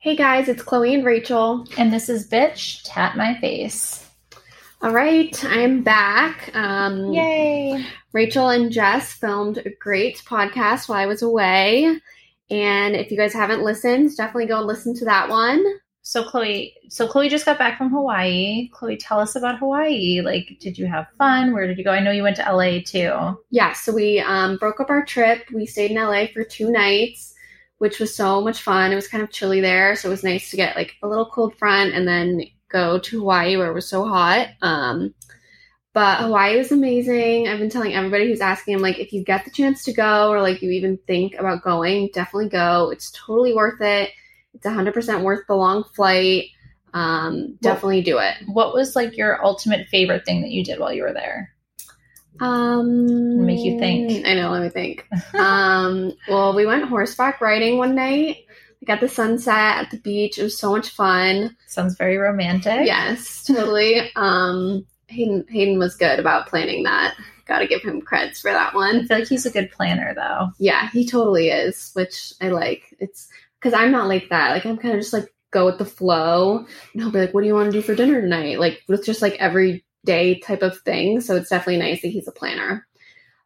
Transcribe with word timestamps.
Hey 0.00 0.14
guys, 0.14 0.48
it's 0.48 0.62
Chloe 0.62 0.94
and 0.94 1.04
Rachel. 1.04 1.66
And 1.76 1.92
this 1.92 2.08
is 2.08 2.28
Bitch 2.28 2.82
Tat 2.84 3.16
My 3.16 3.36
Face. 3.40 4.08
All 4.80 4.92
right, 4.92 5.44
I'm 5.44 5.82
back. 5.82 6.54
Um, 6.54 7.12
Yay! 7.12 7.84
Rachel 8.12 8.48
and 8.48 8.70
Jess 8.70 9.12
filmed 9.14 9.58
a 9.58 9.70
great 9.80 10.18
podcast 10.18 10.88
while 10.88 11.00
I 11.00 11.06
was 11.06 11.22
away. 11.22 11.98
And 12.48 12.94
if 12.94 13.10
you 13.10 13.16
guys 13.16 13.32
haven't 13.32 13.64
listened, 13.64 14.16
definitely 14.16 14.46
go 14.46 14.60
listen 14.60 14.94
to 14.98 15.04
that 15.06 15.30
one. 15.30 15.64
So 16.02 16.22
Chloe, 16.22 16.74
so 16.88 17.08
Chloe 17.08 17.28
just 17.28 17.44
got 17.44 17.58
back 17.58 17.76
from 17.76 17.90
Hawaii. 17.90 18.68
Chloe, 18.72 18.96
tell 18.96 19.18
us 19.18 19.34
about 19.34 19.58
Hawaii. 19.58 20.20
Like, 20.20 20.58
did 20.60 20.78
you 20.78 20.86
have 20.86 21.08
fun? 21.18 21.52
Where 21.52 21.66
did 21.66 21.76
you 21.76 21.82
go? 21.82 21.90
I 21.90 21.98
know 21.98 22.12
you 22.12 22.22
went 22.22 22.36
to 22.36 22.50
LA 22.50 22.78
too. 22.86 23.36
Yeah, 23.50 23.72
so 23.72 23.92
we 23.92 24.20
um, 24.20 24.58
broke 24.58 24.78
up 24.78 24.90
our 24.90 25.04
trip. 25.04 25.50
We 25.52 25.66
stayed 25.66 25.90
in 25.90 25.96
LA 25.96 26.26
for 26.32 26.44
two 26.44 26.70
nights, 26.70 27.34
which 27.78 27.98
was 27.98 28.14
so 28.14 28.40
much 28.40 28.62
fun. 28.62 28.92
It 28.92 28.96
was 28.96 29.08
kind 29.08 29.22
of 29.22 29.30
chilly 29.30 29.60
there, 29.60 29.96
so 29.96 30.08
it 30.08 30.10
was 30.10 30.24
nice 30.24 30.50
to 30.50 30.56
get 30.56 30.76
like 30.76 30.96
a 31.02 31.08
little 31.08 31.26
cold 31.26 31.56
front 31.56 31.94
and 31.94 32.06
then 32.06 32.42
go 32.68 32.98
to 32.98 33.18
Hawaii 33.20 33.56
where 33.56 33.70
it 33.70 33.74
was 33.74 33.88
so 33.88 34.06
hot. 34.06 34.48
Um, 34.62 35.14
but 35.94 36.20
Hawaii 36.20 36.56
was 36.56 36.70
amazing. 36.70 37.48
I've 37.48 37.58
been 37.58 37.70
telling 37.70 37.94
everybody 37.94 38.28
who's 38.28 38.40
asking, 38.40 38.74
I'm 38.74 38.82
like, 38.82 38.98
if 38.98 39.12
you 39.12 39.24
get 39.24 39.44
the 39.44 39.50
chance 39.50 39.82
to 39.84 39.92
go 39.92 40.30
or 40.30 40.40
like 40.40 40.62
you 40.62 40.70
even 40.70 40.98
think 41.06 41.34
about 41.34 41.64
going, 41.64 42.10
definitely 42.12 42.50
go. 42.50 42.90
It's 42.90 43.10
totally 43.12 43.54
worth 43.54 43.80
it. 43.80 44.10
It's 44.54 44.66
100% 44.66 45.22
worth 45.22 45.46
the 45.46 45.56
long 45.56 45.84
flight. 45.94 46.50
Um, 46.94 47.56
definitely 47.60 48.02
do 48.02 48.18
it. 48.18 48.34
What 48.46 48.74
was 48.74 48.96
like 48.96 49.16
your 49.16 49.44
ultimate 49.44 49.88
favorite 49.88 50.24
thing 50.24 50.42
that 50.42 50.50
you 50.50 50.64
did 50.64 50.78
while 50.78 50.92
you 50.92 51.02
were 51.02 51.12
there? 51.12 51.52
Um, 52.40 53.44
Make 53.46 53.60
you 53.64 53.78
think. 53.78 54.26
I 54.26 54.34
know. 54.34 54.50
Let 54.50 54.62
me 54.62 54.68
think. 54.68 55.06
um, 55.34 56.12
well, 56.28 56.54
we 56.54 56.66
went 56.66 56.84
horseback 56.88 57.40
riding 57.40 57.78
one 57.78 57.94
night. 57.94 58.38
We 58.80 58.86
got 58.86 59.00
the 59.00 59.08
sunset 59.08 59.54
at 59.84 59.90
the 59.90 59.98
beach. 59.98 60.38
It 60.38 60.42
was 60.44 60.56
so 60.58 60.70
much 60.70 60.90
fun. 60.90 61.56
Sounds 61.66 61.96
very 61.96 62.16
romantic. 62.16 62.86
Yes, 62.86 63.44
totally. 63.44 64.10
um, 64.16 64.86
Hayden 65.08 65.44
Hayden 65.48 65.78
was 65.78 65.96
good 65.96 66.20
about 66.20 66.48
planning 66.48 66.82
that. 66.84 67.16
Got 67.46 67.60
to 67.60 67.66
give 67.66 67.80
him 67.82 68.02
creds 68.02 68.40
for 68.42 68.52
that 68.52 68.74
I 68.74 68.76
one. 68.76 69.06
feel 69.06 69.18
like 69.20 69.28
he's 69.28 69.46
a 69.46 69.50
good 69.50 69.70
planner 69.72 70.14
though. 70.14 70.50
Yeah, 70.58 70.90
he 70.90 71.06
totally 71.08 71.48
is, 71.48 71.90
which 71.94 72.32
I 72.42 72.50
like. 72.50 72.94
It's 73.00 73.26
because 73.58 73.72
I'm 73.72 73.90
not 73.90 74.06
like 74.06 74.28
that. 74.28 74.50
Like 74.50 74.66
I'm 74.66 74.76
kind 74.76 74.94
of 74.94 75.00
just 75.00 75.14
like 75.14 75.32
go 75.50 75.64
with 75.64 75.78
the 75.78 75.84
flow, 75.86 76.58
and 76.58 77.02
he'll 77.02 77.10
be 77.10 77.20
like, 77.20 77.32
"What 77.32 77.40
do 77.40 77.46
you 77.46 77.54
want 77.54 77.72
to 77.72 77.76
do 77.78 77.82
for 77.82 77.94
dinner 77.94 78.20
tonight?" 78.20 78.60
Like 78.60 78.82
with 78.86 79.04
just 79.06 79.22
like 79.22 79.34
every 79.40 79.82
day 80.04 80.38
type 80.38 80.62
of 80.62 80.78
thing. 80.80 81.20
So 81.20 81.36
it's 81.36 81.50
definitely 81.50 81.78
nice 81.78 82.02
that 82.02 82.08
he's 82.08 82.28
a 82.28 82.32
planner. 82.32 82.86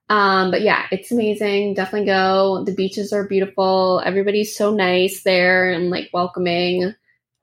Um, 0.08 0.50
but 0.50 0.62
yeah, 0.62 0.86
it's 0.90 1.10
amazing. 1.10 1.74
Definitely 1.74 2.06
go. 2.06 2.64
The 2.64 2.74
beaches 2.74 3.12
are 3.12 3.26
beautiful. 3.26 4.02
Everybody's 4.04 4.54
so 4.54 4.72
nice 4.72 5.22
there 5.22 5.70
and 5.72 5.90
like 5.90 6.10
welcoming. 6.12 6.94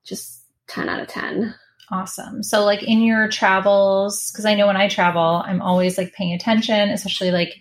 Just 0.05 0.45
ten 0.67 0.89
out 0.89 1.01
of 1.01 1.07
ten. 1.07 1.55
Awesome. 1.91 2.43
So, 2.43 2.63
like 2.65 2.83
in 2.83 3.01
your 3.01 3.27
travels, 3.29 4.31
because 4.31 4.45
I 4.45 4.53
know 4.53 4.67
when 4.67 4.77
I 4.77 4.87
travel, 4.87 5.41
I'm 5.43 5.61
always 5.61 5.97
like 5.97 6.13
paying 6.13 6.33
attention, 6.33 6.89
especially 6.89 7.31
like 7.31 7.55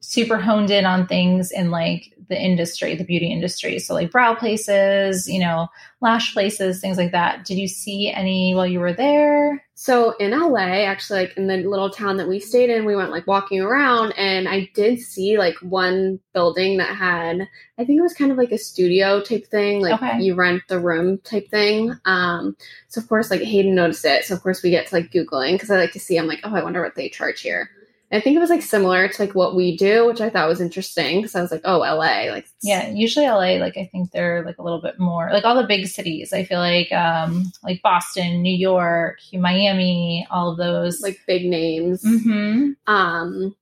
super 0.00 0.38
honed 0.38 0.70
in 0.70 0.86
on 0.86 1.06
things 1.06 1.50
in 1.50 1.70
like 1.70 2.13
the 2.28 2.40
industry, 2.40 2.94
the 2.94 3.04
beauty 3.04 3.32
industry. 3.32 3.78
So, 3.78 3.94
like 3.94 4.10
brow 4.10 4.34
places, 4.34 5.28
you 5.28 5.40
know, 5.40 5.68
lash 6.00 6.32
places, 6.32 6.80
things 6.80 6.96
like 6.98 7.12
that. 7.12 7.44
Did 7.44 7.58
you 7.58 7.68
see 7.68 8.10
any 8.10 8.54
while 8.54 8.66
you 8.66 8.80
were 8.80 8.92
there? 8.92 9.64
So 9.76 10.12
in 10.18 10.30
LA, 10.30 10.84
actually, 10.84 11.20
like 11.22 11.36
in 11.36 11.48
the 11.48 11.56
little 11.56 11.90
town 11.90 12.16
that 12.18 12.28
we 12.28 12.38
stayed 12.38 12.70
in, 12.70 12.84
we 12.84 12.94
went 12.94 13.10
like 13.10 13.26
walking 13.26 13.60
around, 13.60 14.12
and 14.16 14.48
I 14.48 14.70
did 14.74 15.00
see 15.00 15.36
like 15.36 15.56
one 15.62 16.20
building 16.32 16.76
that 16.76 16.94
had, 16.96 17.48
I 17.78 17.84
think 17.84 17.98
it 17.98 18.02
was 18.02 18.14
kind 18.14 18.30
of 18.30 18.38
like 18.38 18.52
a 18.52 18.58
studio 18.58 19.20
type 19.20 19.46
thing, 19.48 19.80
like 19.82 19.94
Okay. 19.94 20.20
you 20.20 20.34
rent 20.34 20.62
the 20.68 20.78
room 20.78 21.18
type 21.18 21.48
thing. 21.50 21.92
Um, 22.04 22.56
so 22.88 23.00
of 23.00 23.08
course, 23.08 23.30
like 23.30 23.40
Hayden 23.42 23.74
noticed 23.74 24.04
it. 24.04 24.24
So 24.24 24.34
of 24.34 24.42
course, 24.42 24.62
we 24.62 24.70
get 24.70 24.86
to 24.88 24.94
like 24.94 25.10
googling 25.10 25.52
because 25.54 25.70
I 25.70 25.76
like 25.76 25.92
to 25.92 26.00
see. 26.00 26.18
I'm 26.18 26.26
like, 26.28 26.40
oh, 26.44 26.54
I 26.54 26.62
wonder 26.62 26.82
what 26.82 26.94
they 26.94 27.08
charge 27.08 27.40
here. 27.40 27.68
I 28.14 28.20
think 28.20 28.36
it 28.36 28.40
was 28.40 28.50
like 28.50 28.62
similar 28.62 29.08
to 29.08 29.22
like 29.22 29.34
what 29.34 29.54
we 29.56 29.76
do, 29.76 30.06
which 30.06 30.20
I 30.20 30.30
thought 30.30 30.48
was 30.48 30.60
interesting 30.60 31.20
because 31.20 31.34
I 31.34 31.42
was 31.42 31.50
like, 31.50 31.62
oh, 31.64 31.78
LA, 31.78 32.30
like 32.30 32.46
Yeah, 32.62 32.88
usually 32.90 33.26
LA, 33.26 33.58
like 33.58 33.76
I 33.76 33.88
think 33.90 34.10
they're 34.12 34.44
like 34.44 34.58
a 34.58 34.62
little 34.62 34.80
bit 34.80 34.98
more 34.98 35.30
like 35.32 35.44
all 35.44 35.56
the 35.60 35.66
big 35.66 35.86
cities. 35.86 36.32
I 36.32 36.44
feel 36.44 36.58
like 36.60 36.90
um 36.92 37.50
like 37.62 37.82
Boston, 37.82 38.40
New 38.42 38.56
York, 38.56 39.18
Miami, 39.32 40.26
all 40.30 40.50
of 40.52 40.58
those. 40.58 41.00
like 41.00 41.18
big 41.26 41.44
names. 41.46 42.02
hmm 42.02 42.72
Um, 42.86 43.54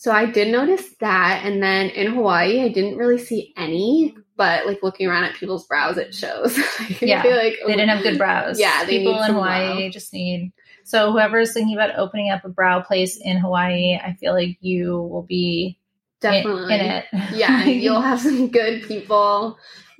so 0.00 0.12
I 0.12 0.26
did 0.26 0.52
notice 0.52 0.84
that, 1.00 1.42
and 1.44 1.60
then 1.60 1.90
in 1.90 2.12
Hawaii, 2.14 2.60
I 2.62 2.68
didn't 2.68 2.96
really 2.98 3.18
see 3.18 3.52
any. 3.56 4.14
But 4.36 4.66
like 4.66 4.84
looking 4.84 5.08
around 5.08 5.24
at 5.24 5.34
people's 5.34 5.66
brows, 5.66 5.96
it 5.98 6.14
shows. 6.14 6.56
I 6.78 6.96
Yeah, 7.02 7.22
feel 7.22 7.34
like 7.36 7.54
they 7.66 7.72
didn't 7.72 7.88
have 7.88 8.04
good 8.04 8.16
brows. 8.18 8.60
Yeah, 8.60 8.84
they 8.84 8.98
people 8.98 9.20
in 9.20 9.32
Hawaii 9.32 9.82
brow. 9.86 9.90
just 9.90 10.12
need. 10.12 10.52
So 10.88 11.12
whoever 11.12 11.38
is 11.38 11.52
thinking 11.52 11.74
about 11.76 11.98
opening 11.98 12.30
up 12.30 12.46
a 12.46 12.48
brow 12.48 12.80
place 12.80 13.18
in 13.18 13.36
Hawaii, 13.36 13.96
I 14.02 14.14
feel 14.18 14.32
like 14.32 14.56
you 14.62 14.96
will 15.02 15.22
be 15.22 15.78
definitely 16.20 16.74
in, 16.74 16.80
it. 16.80 17.04
yeah, 17.34 17.64
you'll 17.66 18.00
have 18.00 18.22
some 18.22 18.48
good 18.48 18.84
people, 18.84 19.58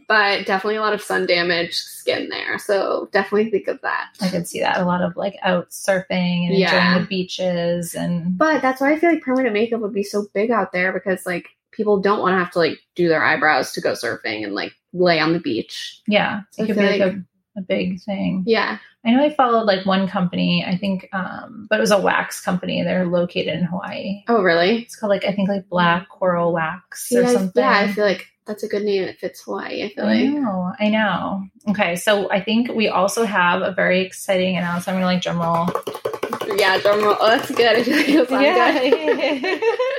but 0.08 0.46
definitely 0.46 0.76
a 0.76 0.80
lot 0.80 0.94
of 0.94 1.02
sun 1.02 1.26
damaged 1.26 1.74
skin 1.74 2.30
there. 2.30 2.58
So 2.58 3.10
definitely 3.12 3.50
think 3.50 3.68
of 3.68 3.82
that. 3.82 4.06
I 4.22 4.30
could 4.30 4.48
see 4.48 4.60
that 4.60 4.80
a 4.80 4.86
lot 4.86 5.02
of 5.02 5.14
like 5.14 5.36
out 5.42 5.68
surfing 5.68 6.46
and 6.48 6.56
Yeah. 6.56 6.74
enjoying 6.94 7.02
the 7.02 7.06
beaches 7.08 7.94
and 7.94 8.38
But 8.38 8.62
that's 8.62 8.80
why 8.80 8.92
I 8.94 8.98
feel 8.98 9.10
like 9.12 9.20
permanent 9.22 9.52
makeup 9.52 9.80
would 9.82 9.92
be 9.92 10.02
so 10.02 10.24
big 10.32 10.50
out 10.50 10.72
there 10.72 10.90
because 10.94 11.26
like 11.26 11.48
people 11.70 12.00
don't 12.00 12.20
want 12.20 12.32
to 12.32 12.38
have 12.38 12.50
to 12.52 12.58
like 12.60 12.78
do 12.94 13.08
their 13.08 13.22
eyebrows 13.22 13.72
to 13.72 13.82
go 13.82 13.92
surfing 13.92 14.42
and 14.42 14.54
like 14.54 14.72
lay 14.94 15.20
on 15.20 15.34
the 15.34 15.38
beach. 15.38 16.00
yeah, 16.08 16.40
it 16.56 16.64
could 16.66 16.76
be 16.76 16.82
like 16.82 17.00
like- 17.02 17.12
a, 17.12 17.22
a 17.58 17.62
big 17.62 18.00
thing. 18.00 18.44
Yeah. 18.46 18.78
I 19.04 19.10
know 19.10 19.22
I 19.22 19.30
followed 19.30 19.64
like 19.64 19.86
one 19.86 20.08
company, 20.08 20.64
I 20.66 20.76
think, 20.76 21.08
um, 21.12 21.66
but 21.70 21.78
it 21.78 21.80
was 21.80 21.90
a 21.90 22.00
wax 22.00 22.40
company. 22.40 22.82
They're 22.82 23.06
located 23.06 23.58
in 23.58 23.64
Hawaii. 23.64 24.22
Oh, 24.28 24.42
really? 24.42 24.82
It's 24.82 24.96
called 24.96 25.10
like 25.10 25.24
I 25.24 25.32
think 25.32 25.48
like 25.48 25.68
Black 25.68 26.08
Coral 26.08 26.52
Wax 26.52 27.08
See, 27.08 27.18
or 27.18 27.26
something. 27.26 27.62
yeah, 27.62 27.70
I 27.78 27.92
feel 27.92 28.04
like 28.04 28.26
that's 28.46 28.62
a 28.62 28.68
good 28.68 28.82
name. 28.82 29.04
It 29.04 29.18
fits 29.18 29.42
Hawaii. 29.42 29.84
I 29.84 29.88
feel 29.94 30.04
I 30.04 30.14
like. 30.14 30.30
know, 30.30 30.72
I 30.80 30.88
know. 30.88 31.44
Okay, 31.70 31.96
so 31.96 32.30
I 32.30 32.40
think 32.42 32.70
we 32.72 32.88
also 32.88 33.24
have 33.24 33.62
a 33.62 33.72
very 33.72 34.00
exciting 34.04 34.56
announcement. 34.56 34.96
I'm 34.96 35.02
gonna 35.02 35.12
like 35.14 35.22
drum 35.22 35.38
roll. 35.40 35.68
Yeah, 36.58 36.78
drum 36.78 37.02
roll. 37.02 37.16
Oh, 37.20 37.26
that's 37.28 37.50
good. 37.50 37.66
I 37.78 37.82
feel 37.84 37.96
like 37.98 38.08
it 38.08 38.30
was 38.30 39.60
good. 39.60 39.62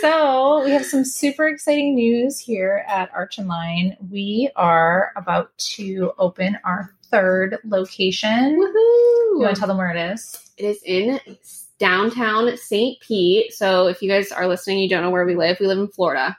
so 0.00 0.64
we 0.64 0.70
have 0.70 0.84
some 0.84 1.04
super 1.04 1.46
exciting 1.46 1.94
news 1.94 2.38
here 2.38 2.84
at 2.88 3.10
Arch 3.14 3.38
and 3.38 3.48
Line. 3.48 3.96
We 4.10 4.50
are 4.56 5.12
about 5.16 5.56
to 5.58 6.12
open 6.18 6.58
our 6.64 6.94
third 7.10 7.58
location. 7.64 8.56
You 8.56 9.38
want 9.38 9.54
to 9.54 9.58
tell 9.58 9.68
them 9.68 9.78
where 9.78 9.90
it 9.90 10.12
is? 10.12 10.50
It 10.56 10.64
is 10.64 10.82
in 10.84 11.20
downtown 11.78 12.56
St. 12.56 12.98
Pete. 13.00 13.52
So 13.52 13.86
if 13.86 14.02
you 14.02 14.08
guys 14.08 14.32
are 14.32 14.48
listening, 14.48 14.78
you 14.78 14.88
don't 14.88 15.02
know 15.02 15.10
where 15.10 15.26
we 15.26 15.36
live. 15.36 15.58
We 15.60 15.66
live 15.66 15.78
in 15.78 15.88
Florida. 15.88 16.36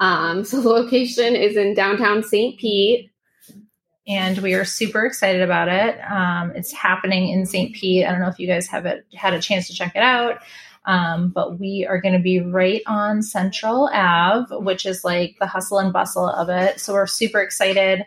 Um, 0.00 0.44
so 0.44 0.60
the 0.60 0.68
location 0.68 1.36
is 1.36 1.56
in 1.56 1.74
downtown 1.74 2.22
St. 2.22 2.58
Pete. 2.58 3.10
and 4.06 4.38
we 4.38 4.54
are 4.54 4.64
super 4.64 5.04
excited 5.04 5.42
about 5.42 5.68
it. 5.68 5.98
Um, 6.10 6.52
it's 6.54 6.72
happening 6.72 7.28
in 7.28 7.44
St. 7.46 7.74
Pete. 7.74 8.06
I 8.06 8.10
don't 8.10 8.20
know 8.20 8.28
if 8.28 8.38
you 8.38 8.46
guys 8.46 8.66
have 8.68 8.86
it, 8.86 9.04
had 9.14 9.34
a 9.34 9.40
chance 9.40 9.66
to 9.68 9.74
check 9.74 9.92
it 9.94 10.02
out, 10.02 10.40
um, 10.88 11.28
but 11.28 11.60
we 11.60 11.86
are 11.88 12.00
going 12.00 12.14
to 12.14 12.18
be 12.20 12.40
right 12.40 12.80
on 12.86 13.22
Central 13.22 13.90
Ave, 13.92 14.56
which 14.56 14.86
is 14.86 15.04
like 15.04 15.36
the 15.38 15.46
hustle 15.46 15.78
and 15.78 15.92
bustle 15.92 16.26
of 16.26 16.48
it. 16.48 16.80
So 16.80 16.94
we're 16.94 17.06
super 17.06 17.40
excited. 17.40 18.06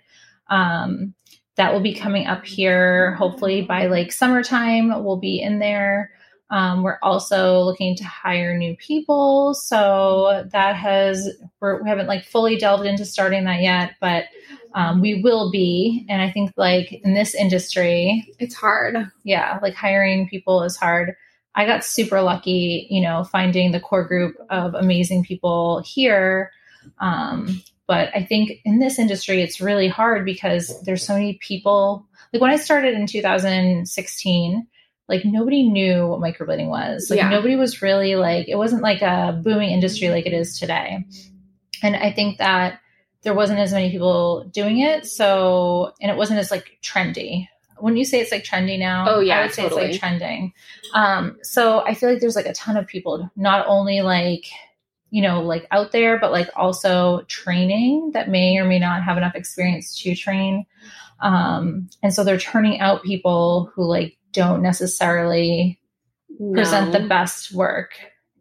Um, 0.49 1.13
that 1.57 1.73
will 1.73 1.79
be 1.81 1.93
coming 1.93 2.25
up 2.25 2.43
here 2.43 3.13
hopefully 3.15 3.61
by 3.61 3.85
like 3.85 4.11
summertime. 4.11 5.03
We'll 5.03 5.19
be 5.19 5.39
in 5.39 5.59
there. 5.59 6.11
Um, 6.49 6.81
we're 6.81 6.97
also 7.03 7.61
looking 7.61 7.95
to 7.97 8.03
hire 8.03 8.57
new 8.57 8.75
people, 8.75 9.53
so 9.53 10.49
that 10.51 10.75
has 10.75 11.29
we're, 11.61 11.81
we 11.81 11.87
haven't 11.87 12.07
like 12.07 12.25
fully 12.25 12.57
delved 12.57 12.85
into 12.85 13.05
starting 13.05 13.45
that 13.45 13.61
yet, 13.61 13.93
but 14.01 14.25
um, 14.73 14.99
we 15.01 15.21
will 15.21 15.49
be. 15.51 16.05
And 16.09 16.21
I 16.21 16.29
think 16.31 16.51
like 16.57 16.91
in 17.05 17.13
this 17.13 17.35
industry, 17.35 18.27
It's 18.39 18.55
hard. 18.55 18.97
yeah, 19.23 19.59
like 19.61 19.75
hiring 19.75 20.27
people 20.27 20.63
is 20.63 20.75
hard. 20.75 21.15
I 21.55 21.65
got 21.65 21.83
super 21.83 22.21
lucky, 22.21 22.87
you 22.89 23.01
know, 23.01 23.23
finding 23.23 23.71
the 23.71 23.79
core 23.79 24.05
group 24.07 24.35
of 24.49 24.73
amazing 24.73 25.23
people 25.23 25.81
here. 25.85 26.51
Um, 26.99 27.61
but 27.87 28.09
I 28.15 28.23
think 28.23 28.53
in 28.63 28.79
this 28.79 28.97
industry, 28.99 29.41
it's 29.41 29.59
really 29.59 29.89
hard 29.89 30.23
because 30.23 30.81
there's 30.83 31.05
so 31.05 31.13
many 31.13 31.33
people. 31.41 32.07
Like 32.31 32.41
when 32.41 32.51
I 32.51 32.55
started 32.55 32.93
in 32.93 33.05
2016, 33.05 34.67
like 35.09 35.25
nobody 35.25 35.63
knew 35.67 36.07
what 36.07 36.21
microblading 36.21 36.69
was. 36.69 37.09
Like 37.09 37.17
Yeah. 37.17 37.29
nobody 37.29 37.57
was 37.57 37.81
really 37.81 38.15
like, 38.15 38.47
it 38.47 38.55
wasn't 38.55 38.81
like 38.81 39.01
a 39.01 39.39
booming 39.43 39.71
industry 39.71 40.09
like 40.09 40.25
it 40.25 40.33
is 40.33 40.57
today. 40.57 41.05
And 41.83 41.95
I 41.97 42.13
think 42.13 42.37
that 42.37 42.79
there 43.23 43.33
wasn't 43.33 43.59
as 43.59 43.73
many 43.73 43.91
people 43.91 44.45
doing 44.53 44.79
it. 44.79 45.05
So, 45.05 45.91
and 46.01 46.09
it 46.09 46.17
wasn't 46.17 46.39
as 46.39 46.49
like 46.49 46.77
trendy. 46.81 47.47
When 47.81 47.97
you 47.97 48.05
say 48.05 48.19
it's 48.19 48.31
like 48.31 48.43
trendy 48.43 48.77
now, 48.79 49.05
Oh, 49.07 49.19
yeah, 49.19 49.39
I 49.39 49.41
would 49.43 49.53
say 49.53 49.63
totally. 49.63 49.83
it's 49.85 49.93
like 49.93 49.99
trending. 49.99 50.53
Um, 50.93 51.37
so 51.43 51.81
I 51.85 51.93
feel 51.93 52.09
like 52.09 52.19
there's 52.21 52.35
like 52.35 52.45
a 52.45 52.53
ton 52.53 52.77
of 52.77 52.87
people, 52.87 53.29
not 53.35 53.65
only 53.67 54.01
like 54.01 54.45
you 55.11 55.21
know, 55.21 55.41
like 55.41 55.67
out 55.71 55.91
there, 55.91 56.17
but 56.17 56.31
like 56.31 56.49
also 56.55 57.21
training 57.27 58.11
that 58.13 58.29
may 58.29 58.57
or 58.57 58.63
may 58.63 58.79
not 58.79 59.03
have 59.03 59.17
enough 59.17 59.35
experience 59.35 60.01
to 60.01 60.15
train. 60.15 60.65
Um, 61.19 61.89
and 62.01 62.13
so 62.13 62.23
they're 62.23 62.37
turning 62.39 62.79
out 62.79 63.03
people 63.03 63.71
who 63.75 63.83
like 63.83 64.17
don't 64.31 64.61
necessarily 64.63 65.77
present 66.53 66.93
the 66.93 67.01
best 67.07 67.53
work. 67.53 67.91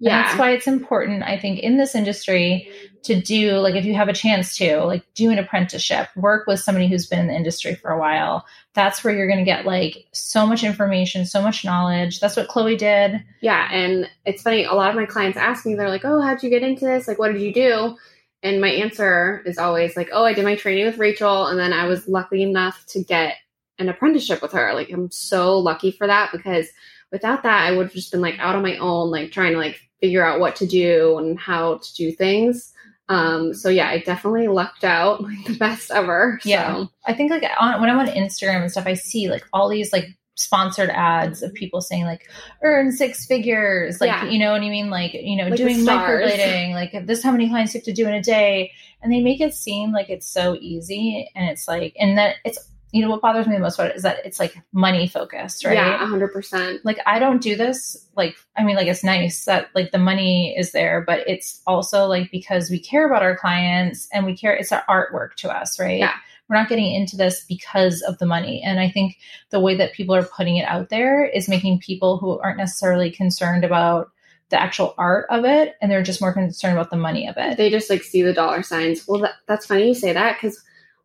And 0.01 0.07
Yeah. 0.07 0.23
that's 0.23 0.39
why 0.39 0.53
it's 0.53 0.67
important, 0.67 1.23
I 1.23 1.37
think, 1.37 1.59
in 1.59 1.77
this 1.77 1.95
industry 1.95 2.71
to 3.03 3.21
do, 3.21 3.59
like, 3.59 3.75
if 3.75 3.85
you 3.85 3.95
have 3.95 4.09
a 4.09 4.15
chance 4.15 4.57
to, 4.57 4.83
like, 4.85 5.05
do 5.15 5.31
an 5.31 5.39
apprenticeship, 5.39 6.09
work 6.17 6.47
with 6.47 6.61
somebody 6.61 6.89
who's 6.89 7.07
been 7.07 7.19
in 7.19 7.27
the 7.27 7.35
industry 7.35 7.75
for 7.75 7.91
a 7.91 7.99
while. 7.99 8.47
That's 8.75 9.05
where 9.05 9.15
you're 9.15 9.27
going 9.27 9.39
to 9.39 9.45
get, 9.45 9.67
like, 9.67 10.07
so 10.13 10.47
much 10.47 10.65
information, 10.65 11.27
so 11.27 11.43
much 11.43 11.65
knowledge. 11.65 12.19
That's 12.21 12.37
what 12.37 12.49
Chloe 12.49 12.77
did. 12.77 13.23
Yeah, 13.43 13.69
and 13.71 14.09
it's 14.25 14.43
funny. 14.43 14.65
A 14.65 14.73
lot 14.73 14.89
of 14.91 14.97
my 14.97 15.07
clients 15.07 15.37
ask 15.37 15.67
me, 15.67 15.75
they're 15.75 15.89
like, 15.91 16.05
"Oh, 16.05 16.21
how'd 16.21 16.43
you 16.43 16.49
get 16.51 16.63
into 16.63 16.87
this? 16.87 17.07
Like, 17.07 17.19
what 17.19 17.33
did 17.33 17.43
you 17.43 17.53
do?" 17.53 17.97
And 18.43 18.61
my 18.61 18.69
answer 18.71 19.43
is 19.45 19.59
always 19.59 19.97
like, 19.97 20.09
"Oh, 20.13 20.25
I 20.25 20.33
did 20.33 20.45
my 20.45 20.57
training 20.57 20.87
with 20.87 20.97
Rachel, 20.99 21.47
and 21.47 21.59
then 21.59 21.75
I 21.75 21.87
was 21.87 22.09
lucky 22.09 22.43
enough 22.43 22.85
to 22.89 23.03
get 23.03 23.35
an 23.79 23.89
apprenticeship 23.91 24.41
with 24.41 24.53
her. 24.53 24.73
Like, 24.75 24.91
I'm 24.91 25.11
so 25.11 25.59
lucky 25.59 25.91
for 25.91 26.07
that 26.07 26.31
because 26.33 26.69
without 27.13 27.43
that, 27.43 27.67
I 27.67 27.73
would 27.77 27.87
have 27.87 27.95
just 27.95 28.13
been 28.13 28.21
like 28.21 28.39
out 28.39 28.55
on 28.57 28.63
my 28.63 28.77
own, 28.77 29.11
like 29.11 29.31
trying 29.33 29.53
to 29.53 29.59
like 29.59 29.81
figure 30.01 30.25
out 30.25 30.41
what 30.41 30.57
to 30.57 30.67
do 30.67 31.19
and 31.19 31.39
how 31.39 31.79
to 31.79 31.95
do 31.95 32.13
things." 32.13 32.73
Um, 33.09 33.53
so 33.55 33.69
yeah, 33.69 33.89
I 33.89 33.99
definitely 33.99 34.47
lucked 34.49 34.85
out 34.85 35.21
like 35.23 35.45
the 35.45 35.57
best 35.57 35.91
ever. 35.91 36.41
Yeah. 36.45 36.85
I 37.07 37.13
think, 37.13 37.31
like, 37.31 37.45
on, 37.59 37.81
when 37.81 37.91
I'm 37.91 37.99
on 37.99 38.07
Instagram 38.07 38.63
and 38.63 38.71
stuff, 38.71 38.87
I 38.87 38.95
see, 38.95 39.29
like, 39.29 39.45
all 39.53 39.69
these, 39.69 39.93
like, 39.93 40.07
sponsored 40.37 40.89
ads 40.91 41.43
of 41.43 41.53
people 41.53 41.83
saying 41.83 42.05
like 42.05 42.27
earn 42.63 42.91
six 42.91 43.27
figures 43.27 44.01
like 44.01 44.09
Yeah. 44.09 44.25
you 44.25 44.39
know 44.39 44.53
what 44.53 44.63
i 44.63 44.71
mean 44.71 44.89
like 44.89 45.13
you 45.13 45.37
know 45.37 45.49
Like 45.49 45.57
doing 45.59 45.81
microblading 45.81 46.73
like 46.73 47.07
this 47.07 47.23
how 47.23 47.31
many 47.31 47.51
clients 47.51 47.75
you 47.75 47.79
have 47.81 47.85
to 47.85 47.93
do 47.93 48.07
in 48.09 48.15
a 48.15 48.23
day 48.23 48.73
and 49.03 49.13
they 49.13 49.21
make 49.21 49.43
it 49.43 49.53
seem 49.53 49.93
like 49.93 50.09
it's 50.09 50.27
so 50.27 50.57
easy 50.59 51.29
and 51.35 51.51
it's 51.51 51.69
like 51.69 51.95
and 51.99 52.17
that 52.17 52.37
it's 52.47 52.59
you 52.93 53.03
know 53.03 53.11
what 53.11 53.21
bothers 53.23 53.47
me 53.47 53.55
the 53.55 53.61
most 53.61 53.79
about 53.79 53.91
it 53.91 53.97
is 53.97 54.03
that 54.03 54.25
it's 54.25 54.41
like 54.41 54.57
money 54.73 55.07
focused 55.07 55.65
right 55.65 55.75
yeah, 55.75 56.07
hundred 56.07 56.33
percent. 56.33 56.85
like 56.85 56.99
i 57.07 57.19
don't 57.19 57.43
do 57.43 57.57
this 57.57 58.07
like 58.17 58.37
i 58.57 58.65
mean 58.65 58.77
like 58.77 58.87
it's 58.89 59.05
nice 59.05 59.45
that 59.45 59.69
like 59.75 59.93
the 59.93 59.99
money 59.99 60.55
is 60.57 60.73
there 60.73 61.03
but 61.07 61.27
it's 61.29 61.61
also 61.67 62.07
like 62.07 62.31
because 62.31 62.71
we 62.71 62.79
care 62.79 63.07
about 63.07 63.23
our 63.23 63.37
clients 63.37 64.09
and 64.13 64.27
we 64.27 64.37
care 64.37 64.55
it's 64.55 64.73
our 64.73 64.85
artwork 64.89 65.35
to 65.35 65.51
us 65.51 65.79
right 65.79 65.99
Yeah. 66.01 66.15
we're 66.49 66.57
not 66.57 66.69
getting 66.69 66.93
into 66.93 67.17
this 67.17 67.45
because 67.45 68.03
of 68.03 68.19
the 68.19 68.27
money 68.27 68.63
and 68.63 68.81
i 68.81 68.91
think 68.91 69.17
the 69.51 69.61
way 69.61 69.77
that 69.77 69.93
people 69.93 70.15
are 70.15 70.25
putting 70.25 70.57
it 70.57 70.67
out 70.69 70.89
there 70.89 71.25
is 71.25 71.49
making 71.49 71.79
people 71.79 72.19
who 72.19 72.39
aren't 72.41 72.59
necessarily 72.59 73.11
concerned 73.11 73.65
about 73.65 74.11
the 74.49 74.61
actual 74.61 74.97
art 74.99 75.27
of 75.31 75.45
it 75.45 75.77
and 75.81 75.91
they're 75.93 76.03
just 76.03 76.21
more 76.21 76.33
concerned 76.33 76.77
about 76.77 76.91
the 76.91 76.97
money 76.97 77.29
of 77.29 77.37
it 77.39 77.57
they 77.57 77.71
just 77.71 77.89
like 77.89 78.03
see 78.03 78.21
the 78.21 78.33
dollar 78.33 78.65
signs. 78.65 79.07
Well, 79.07 79.21
that, 79.21 79.35
that's 79.47 79.67
funny 79.67 79.87
you 79.87 79.95
say 79.95 80.13
that 80.13 80.39
because 80.41 80.61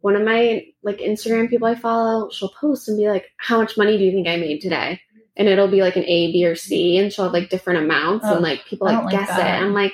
one 0.05 0.15
of 0.15 0.21
my 0.21 0.63
like 0.83 0.99
Instagram 0.99 1.49
people 1.49 1.67
I 1.67 1.73
follow, 1.73 2.29
she'll 2.29 2.49
post 2.61 2.87
and 2.87 2.95
be 2.95 3.07
like, 3.07 3.25
"How 3.37 3.57
much 3.57 3.75
money 3.75 3.97
do 3.97 4.03
you 4.03 4.11
think 4.11 4.27
I 4.27 4.37
made 4.37 4.61
today?" 4.61 5.01
And 5.35 5.47
it'll 5.47 5.67
be 5.67 5.81
like 5.81 5.95
an 5.95 6.03
A, 6.05 6.31
B, 6.31 6.45
or 6.45 6.53
C, 6.55 6.99
and 6.99 7.11
she'll 7.11 7.25
have 7.25 7.33
like 7.33 7.49
different 7.49 7.79
amounts, 7.79 8.23
Oh, 8.27 8.35
and 8.35 8.43
like 8.43 8.63
people 8.65 8.85
like 8.85 9.03
like 9.03 9.11
guess 9.11 9.29
it. 9.31 9.37
that. 9.37 9.63
I'm 9.63 9.73
like, 9.73 9.93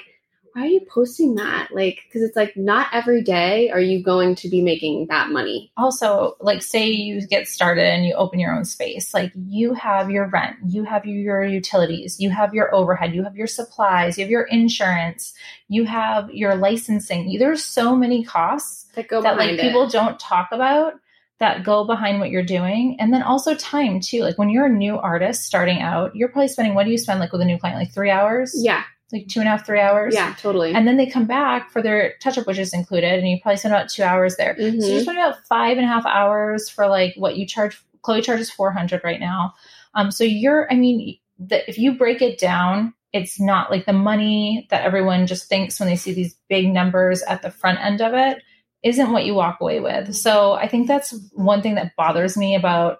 why 0.53 0.63
are 0.63 0.68
you 0.68 0.81
posting 0.89 1.36
that? 1.36 1.69
Like, 1.71 2.00
because 2.06 2.21
it's 2.21 2.36
like 2.36 2.56
not 2.57 2.88
every 2.94 3.21
day 3.21 3.69
are 3.69 3.80
you 3.80 4.03
going 4.03 4.36
to 4.36 4.50
be 4.50 4.62
making 4.62 5.07
that 5.09 5.30
money. 5.30 5.71
also 5.77 6.36
like 6.39 6.62
say 6.62 6.89
you 6.89 7.25
get 7.27 7.48
started 7.48 7.86
and 7.86 8.06
you 8.06 8.13
open 8.15 8.39
your 8.39 8.53
own 8.53 8.65
space 8.65 9.13
like 9.13 9.31
you 9.36 9.74
have 9.74 10.09
your 10.09 10.27
rent 10.27 10.56
you 10.68 10.83
have 10.83 11.06
your 11.06 11.44
utilities 11.44 12.19
you 12.19 12.30
have 12.30 12.53
your 12.53 12.74
overhead 12.74 13.13
you 13.13 13.24
have 13.24 13.36
your 13.36 13.48
supplies 13.48 14.18
you 14.18 14.24
have 14.24 14.31
your 14.31 14.44
insurance 14.44 15.33
you 15.71 15.86
have 15.86 16.30
your 16.31 16.56
licensing. 16.56 17.38
There's 17.39 17.63
so 17.63 17.95
many 17.95 18.25
costs 18.25 18.92
That 18.95 19.07
go 19.07 19.21
that 19.21 19.38
like 19.38 19.57
people 19.57 19.88
don't 19.88 20.19
talk 20.19 20.50
about 20.51 20.95
that 21.39 21.63
go 21.63 21.86
behind 21.86 22.19
what 22.19 22.30
you're 22.30 22.44
doing. 22.44 22.97
And 23.00 23.13
then 23.13 23.24
also 23.24 23.56
time 23.56 24.01
too. 24.01 24.21
Like 24.21 24.38
when 24.38 24.50
you're 24.50 24.65
a 24.65 24.69
new 24.69 24.97
artist 24.97 25.44
starting 25.44 25.81
out 25.81 26.13
you're 26.13 26.27
probably 26.27 26.50
spending 26.50 26.75
what 26.75 26.83
do 26.83 26.92
you 26.92 26.97
spend 26.97 27.21
like 27.21 27.31
with 27.31 27.39
a 27.42 27.45
new 27.45 27.57
client? 27.57 27.80
Like 27.80 27.94
three 27.94 28.12
hours? 28.12 28.54
Yeah, 28.56 28.83
like 29.13 29.27
two 29.27 29.39
and 29.39 29.47
a 29.47 29.51
half 29.51 29.65
three 29.65 29.79
hours 29.79 30.13
yeah, 30.13 30.33
totally. 30.39 30.73
and 30.73 30.87
then 30.87 30.97
they 30.97 31.05
come 31.05 31.25
back 31.25 31.69
for 31.71 31.81
their 31.81 32.13
touch 32.21 32.37
up 32.37 32.47
which 32.47 32.57
is 32.57 32.73
included 32.73 33.19
and 33.19 33.27
you 33.29 33.37
probably 33.41 33.57
spend 33.57 33.73
about 33.73 33.89
two 33.89 34.03
hours 34.03 34.35
there 34.37 34.55
Mhm. 34.55 34.81
so 34.81 34.87
you 34.87 35.01
spend 35.01 35.17
about 35.17 35.45
five 35.47 35.77
and 35.77 35.85
a 35.85 35.89
half 35.89 36.05
hours 36.05 36.69
for 36.69 36.87
like 36.87 37.13
what 37.17 37.35
you 37.37 37.45
charge. 37.45 37.81
Chloe 38.03 38.23
charges 38.23 38.49
four 38.49 38.71
hundred 38.71 39.03
right 39.03 39.19
now. 39.19 39.53
Um, 39.93 40.09
so 40.09 40.23
you're, 40.23 40.67
I 40.71 40.75
mean, 40.75 41.19
the, 41.37 41.69
if 41.69 41.77
you 41.77 41.95
break 41.99 42.19
it 42.23 42.39
down, 42.39 42.95
it's 43.13 43.39
not 43.39 43.69
like 43.69 43.85
the 43.85 43.93
money 43.93 44.65
that 44.71 44.83
everyone 44.83 45.27
just 45.27 45.47
thinks 45.47 45.79
when 45.79 45.87
they 45.87 45.95
see 45.95 46.11
these 46.11 46.35
big 46.49 46.67
numbers 46.73 47.21
at 47.21 47.43
the 47.43 47.51
front 47.51 47.77
end 47.79 48.01
of 48.01 48.15
it 48.15 48.41
isn't 48.83 49.11
what 49.11 49.25
you 49.25 49.35
walk 49.35 49.59
away 49.61 49.79
with. 49.81 50.15
So 50.15 50.53
I 50.53 50.67
think 50.67 50.87
that's 50.87 51.13
one 51.33 51.61
thing 51.61 51.75
that 51.75 51.95
bothers 51.95 52.35
me 52.35 52.55
about 52.55 52.97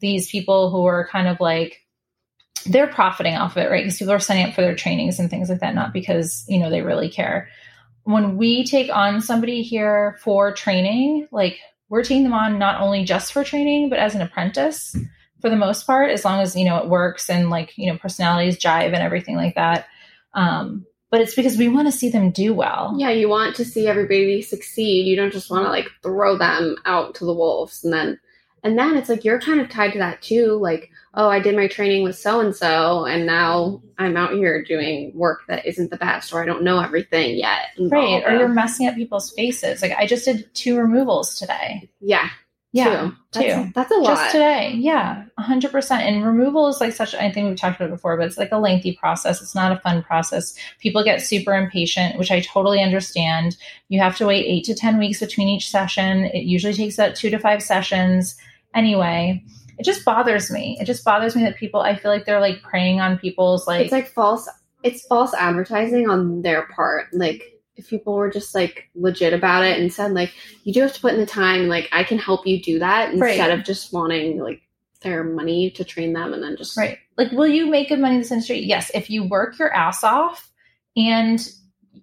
these 0.00 0.30
people 0.30 0.70
who 0.70 0.86
are 0.86 1.06
kind 1.08 1.28
of 1.28 1.38
like 1.38 1.82
they're 2.64 2.86
profiting 2.86 3.36
off 3.36 3.56
of 3.56 3.62
it, 3.62 3.70
right? 3.70 3.82
Because 3.82 3.98
people 3.98 4.12
are 4.12 4.18
signing 4.18 4.46
up 4.46 4.54
for 4.54 4.62
their 4.62 4.74
trainings 4.74 5.18
and 5.18 5.30
things 5.30 5.48
like 5.48 5.60
that, 5.60 5.74
not 5.74 5.92
because 5.92 6.44
you 6.48 6.58
know 6.58 6.70
they 6.70 6.82
really 6.82 7.08
care 7.08 7.48
when 8.04 8.36
we 8.36 8.64
take 8.64 8.90
on 8.94 9.20
somebody 9.20 9.62
here 9.62 10.18
for 10.22 10.52
training, 10.52 11.28
like 11.30 11.58
we're 11.88 12.02
taking 12.02 12.24
them 12.24 12.32
on 12.32 12.58
not 12.58 12.80
only 12.80 13.04
just 13.04 13.32
for 13.32 13.44
training, 13.44 13.88
but 13.88 13.98
as 13.98 14.14
an 14.14 14.22
apprentice 14.22 14.96
for 15.40 15.50
the 15.50 15.56
most 15.56 15.86
part, 15.86 16.10
as 16.10 16.24
long 16.24 16.40
as, 16.40 16.54
you 16.54 16.64
know, 16.64 16.78
it 16.78 16.88
works 16.88 17.30
and 17.30 17.50
like, 17.50 17.76
you 17.76 17.90
know, 17.90 17.98
personalities 17.98 18.58
jive 18.58 18.86
and 18.86 18.96
everything 18.96 19.36
like 19.36 19.54
that. 19.54 19.86
Um, 20.34 20.86
but 21.10 21.20
it's 21.20 21.34
because 21.34 21.56
we 21.56 21.68
want 21.68 21.88
to 21.88 21.92
see 21.92 22.08
them 22.08 22.30
do 22.30 22.54
well. 22.54 22.94
yeah, 22.96 23.10
you 23.10 23.28
want 23.28 23.56
to 23.56 23.64
see 23.64 23.88
everybody 23.88 24.42
succeed. 24.42 25.06
You 25.06 25.16
don't 25.16 25.32
just 25.32 25.50
want 25.50 25.64
to 25.64 25.70
like 25.70 25.88
throw 26.02 26.38
them 26.38 26.76
out 26.86 27.16
to 27.16 27.24
the 27.24 27.34
wolves 27.34 27.82
and 27.82 27.92
then 27.92 28.20
and 28.62 28.78
then 28.78 28.96
it's 28.96 29.08
like 29.08 29.24
you're 29.24 29.40
kind 29.40 29.60
of 29.60 29.68
tied 29.68 29.92
to 29.92 29.98
that 29.98 30.22
too. 30.22 30.58
Like, 30.60 30.90
oh, 31.14 31.28
I 31.28 31.40
did 31.40 31.56
my 31.56 31.66
training 31.68 32.02
with 32.04 32.16
so 32.16 32.40
and 32.40 32.54
so 32.54 33.04
and 33.06 33.26
now 33.26 33.82
I'm 33.98 34.16
out 34.16 34.32
here 34.32 34.62
doing 34.62 35.12
work 35.14 35.40
that 35.48 35.66
isn't 35.66 35.90
the 35.90 35.96
best 35.96 36.32
or 36.32 36.42
I 36.42 36.46
don't 36.46 36.62
know 36.62 36.80
everything 36.80 37.36
yet. 37.36 37.68
Right. 37.78 38.22
Or 38.24 38.32
you're 38.36 38.48
messing 38.48 38.86
up 38.86 38.94
people's 38.94 39.30
faces. 39.32 39.82
Like 39.82 39.92
I 39.98 40.06
just 40.06 40.24
did 40.24 40.48
two 40.54 40.78
removals 40.78 41.36
today. 41.36 41.90
yeah, 42.00 42.28
Yeah. 42.72 43.08
two. 43.10 43.16
That's, 43.32 43.46
two. 43.46 43.72
That's 43.74 43.90
a 43.92 43.94
lot. 43.94 44.06
Just 44.16 44.32
today. 44.32 44.74
Yeah. 44.76 45.24
a 45.38 45.42
hundred 45.42 45.70
percent. 45.70 46.02
And 46.02 46.24
removal 46.26 46.66
is 46.68 46.80
like 46.80 46.92
such, 46.92 47.14
I 47.14 47.30
think 47.30 47.48
we've 47.48 47.56
talked 47.56 47.76
about 47.80 47.88
it 47.90 47.92
before, 47.92 48.16
but 48.16 48.26
it's 48.26 48.38
like 48.38 48.50
a 48.52 48.58
lengthy 48.58 48.96
process. 48.96 49.40
It's 49.40 49.54
not 49.54 49.72
a 49.72 49.80
fun 49.80 50.02
process. 50.02 50.54
People 50.80 51.04
get 51.04 51.20
super 51.20 51.54
impatient, 51.54 52.18
which 52.18 52.30
I 52.30 52.40
totally 52.40 52.82
understand. 52.82 53.56
You 53.88 54.00
have 54.00 54.16
to 54.18 54.26
wait 54.26 54.46
eight 54.46 54.64
to 54.64 54.74
10 54.74 54.98
weeks 54.98 55.20
between 55.20 55.48
each 55.48 55.68
session. 55.70 56.24
It 56.26 56.44
usually 56.44 56.74
takes 56.74 56.96
about 56.98 57.14
two 57.16 57.30
to 57.30 57.38
five 57.38 57.62
sessions. 57.62 58.36
Anyway, 58.74 59.44
it 59.78 59.84
just 59.84 60.04
bothers 60.04 60.50
me. 60.50 60.76
It 60.80 60.84
just 60.84 61.04
bothers 61.04 61.34
me 61.34 61.42
that 61.44 61.56
people, 61.56 61.80
I 61.80 61.96
feel 61.96 62.10
like 62.10 62.24
they're 62.24 62.40
like 62.40 62.62
preying 62.62 63.00
on 63.00 63.18
people's 63.18 63.66
like, 63.66 63.82
it's 63.82 63.92
like 63.92 64.08
false 64.08 64.48
it's 64.82 65.04
false 65.06 65.34
advertising 65.34 66.08
on 66.08 66.40
their 66.40 66.62
part 66.68 67.08
like 67.12 67.42
if 67.76 67.90
people 67.90 68.14
were 68.14 68.30
just 68.30 68.54
like 68.54 68.88
legit 68.94 69.34
about 69.34 69.62
it 69.62 69.78
and 69.78 69.92
said 69.92 70.12
like 70.12 70.32
you 70.64 70.72
do 70.72 70.80
have 70.80 70.94
to 70.94 71.00
put 71.02 71.12
in 71.12 71.20
the 71.20 71.26
time 71.26 71.68
like 71.68 71.86
i 71.92 72.02
can 72.02 72.16
help 72.16 72.46
you 72.46 72.58
do 72.62 72.78
that 72.78 73.14
Right. 73.14 73.32
instead 73.32 73.50
of 73.58 73.62
just 73.62 73.92
wanting 73.92 74.38
like 74.38 74.62
their 75.02 75.22
money 75.22 75.70
to 75.72 75.84
train 75.84 76.14
them 76.14 76.32
and 76.32 76.42
then 76.42 76.56
just 76.56 76.78
Right. 76.78 76.96
Like, 77.18 77.30
will 77.32 77.46
you 77.46 77.66
make 77.66 77.90
good 77.90 77.98
money 78.00 78.14
in 78.14 78.20
this 78.22 78.30
industry? 78.30 78.60
Yes. 78.60 78.90
If 78.94 79.10
you 79.10 79.24
work 79.24 79.58
your 79.58 79.70
ass 79.74 80.02
off 80.02 80.50
and 80.96 81.46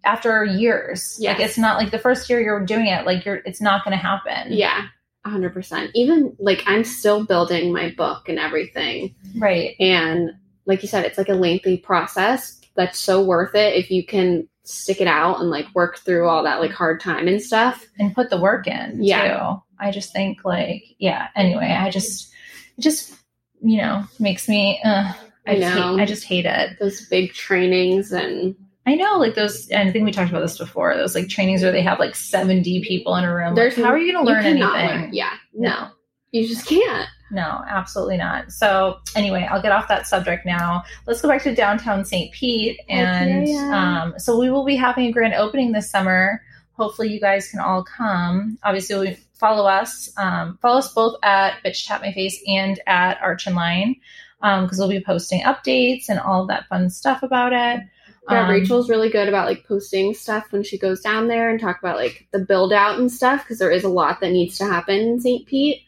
after 0.04 0.44
years, 0.46 1.18
like 1.22 1.40
it's 1.40 1.58
not 1.58 1.78
like 1.78 1.90
the 1.90 1.98
first 2.00 2.30
year 2.30 2.40
you're 2.40 2.64
doing 2.66 2.86
it, 2.88 3.06
like 3.08 3.26
you're, 3.26 3.38
it's 3.46 3.62
not 3.62 3.84
going 3.84 3.98
to 3.98 4.02
happen. 4.04 4.54
yeah 4.54 4.86
100% 5.28 5.92
even 5.96 6.36
like 6.40 6.64
i'm 6.68 6.84
still 6.84 7.26
building 7.26 7.72
my 7.74 7.92
book 7.98 8.30
and 8.30 8.40
everything 8.40 9.14
Right. 9.38 9.76
and 9.80 10.32
like 10.66 10.82
you 10.82 10.88
said 10.88 11.06
it's 11.06 11.18
like 11.18 11.30
a 11.30 11.34
lengthy 11.34 11.78
process 11.78 12.60
that's 12.76 13.00
so 13.00 13.24
worth 13.24 13.56
it 13.56 13.76
if 13.76 13.90
you 13.92 14.06
can 14.06 14.48
stick 14.64 15.00
it 15.02 15.08
out 15.08 15.40
and 15.40 15.50
like 15.50 15.66
work 15.74 15.98
through 16.00 16.28
all 16.28 16.44
that 16.44 16.60
like 16.60 16.72
hard 16.72 17.00
time 17.00 17.28
and 17.28 17.42
stuff 17.42 17.86
And 18.00 18.14
put 18.14 18.30
the 18.30 18.40
work 18.40 18.68
in 18.68 19.02
Yeah. 19.02 19.38
too. 19.56 19.62
I 19.80 19.92
just 19.92 20.12
think 20.12 20.44
like, 20.44 20.84
yeah. 21.00 21.28
Anyway, 21.38 21.68
I 21.68 21.90
just, 21.92 22.34
it 22.78 22.82
just, 22.82 23.14
you 23.62 23.78
know, 23.78 24.04
makes 24.20 24.50
me, 24.50 24.82
uh, 24.84 25.14
I, 25.48 25.52
I 25.52 25.56
know. 25.60 25.70
hate, 25.96 26.02
I 26.02 26.06
just 26.06 26.24
hate 26.26 26.46
it. 26.46 26.78
those 26.80 27.06
big 27.08 27.32
trainings 27.34 28.12
and 28.12 28.56
I 28.88 28.96
know, 28.96 29.18
like 29.18 29.36
those. 29.36 29.68
And 29.70 29.88
I 29.90 29.92
think 29.92 30.06
we 30.06 30.12
talked 30.12 30.30
about 30.32 30.40
this 30.40 30.58
before. 30.58 30.96
Those 30.96 31.14
like 31.14 31.28
trainings 31.30 31.62
where 31.62 31.72
they 31.72 31.82
have 31.84 32.00
like 32.00 32.16
seventy 32.16 32.82
people 32.82 33.16
in 33.18 33.26
a 33.26 33.36
room. 33.36 33.48
Like, 33.50 33.56
There's- 33.56 33.76
how 33.76 33.86
are 33.92 33.98
you 33.98 34.12
going 34.14 34.26
to 34.26 34.32
learn 34.32 34.46
anything? 34.46 34.68
learn. 34.70 35.10
Yeah, 35.14 35.34
No. 35.54 35.90
you 36.32 36.48
just 36.48 36.66
can't. 36.68 37.08
No, 37.30 37.62
absolutely 37.68 38.16
not. 38.16 38.54
So 38.54 39.00
anyway, 39.14 39.46
I'll 39.52 39.62
get 39.62 39.74
off 39.74 39.90
that 39.90 40.08
subject 40.08 40.46
now. 40.46 40.84
Let's 41.06 41.20
go 41.22 41.28
back 41.28 41.44
to 41.44 41.54
downtown 41.54 42.06
St. 42.06 42.32
Pete, 42.32 42.80
and 42.88 43.44
Okay, 43.44 43.52
yeah. 43.52 44.02
um, 44.04 44.14
so 44.18 44.40
we 44.40 44.50
will 44.50 44.64
be 44.64 44.78
having 44.78 45.08
a 45.08 45.12
grand 45.12 45.34
opening 45.34 45.74
this 45.74 45.92
summer. 45.92 46.42
Hopefully, 46.78 47.10
you 47.12 47.20
guys 47.20 47.50
can 47.52 47.60
all 47.60 47.84
come. 47.84 48.58
Obviously, 48.64 48.98
we 49.10 49.18
follow 49.34 49.66
us. 49.68 50.10
Um, 50.18 50.58
follow 50.62 50.78
us 50.78 50.94
both 50.94 51.18
at 51.24 51.62
Bitch 51.66 51.86
Tap 51.86 52.00
My 52.02 52.14
Face 52.14 52.42
and 52.48 52.80
at 52.88 53.18
Arch 53.22 53.46
and 53.48 53.56
Line 53.58 53.98
because 54.40 54.78
we'll 54.78 54.88
be 54.88 55.04
posting 55.04 55.42
updates 55.42 56.06
and 56.08 56.20
all 56.20 56.44
of 56.44 56.48
that 56.48 56.68
fun 56.70 56.90
stuff 56.90 57.24
about 57.24 57.52
it. 57.52 57.82
Yeah, 58.30 58.44
Um, 58.44 58.50
Rachel's 58.50 58.90
really 58.90 59.10
good 59.10 59.30
about 59.30 59.48
like 59.48 59.66
posting 59.68 60.14
stuff 60.14 60.52
when 60.52 60.64
she 60.64 60.78
goes 60.78 61.02
down 61.02 61.28
there 61.28 61.50
and 61.50 61.60
talk 61.60 61.80
about 61.80 61.98
like 61.98 62.28
the 62.32 62.40
build 62.40 62.74
out 62.74 63.00
and 63.00 63.12
stuff 63.12 63.44
because 63.44 63.60
there 63.60 63.72
is 63.72 63.84
a 63.84 63.90
lot 63.90 64.20
that 64.20 64.32
needs 64.32 64.58
to 64.58 64.66
happen 64.66 64.96
in 65.00 65.20
St. 65.22 65.46
Pete. 65.48 65.82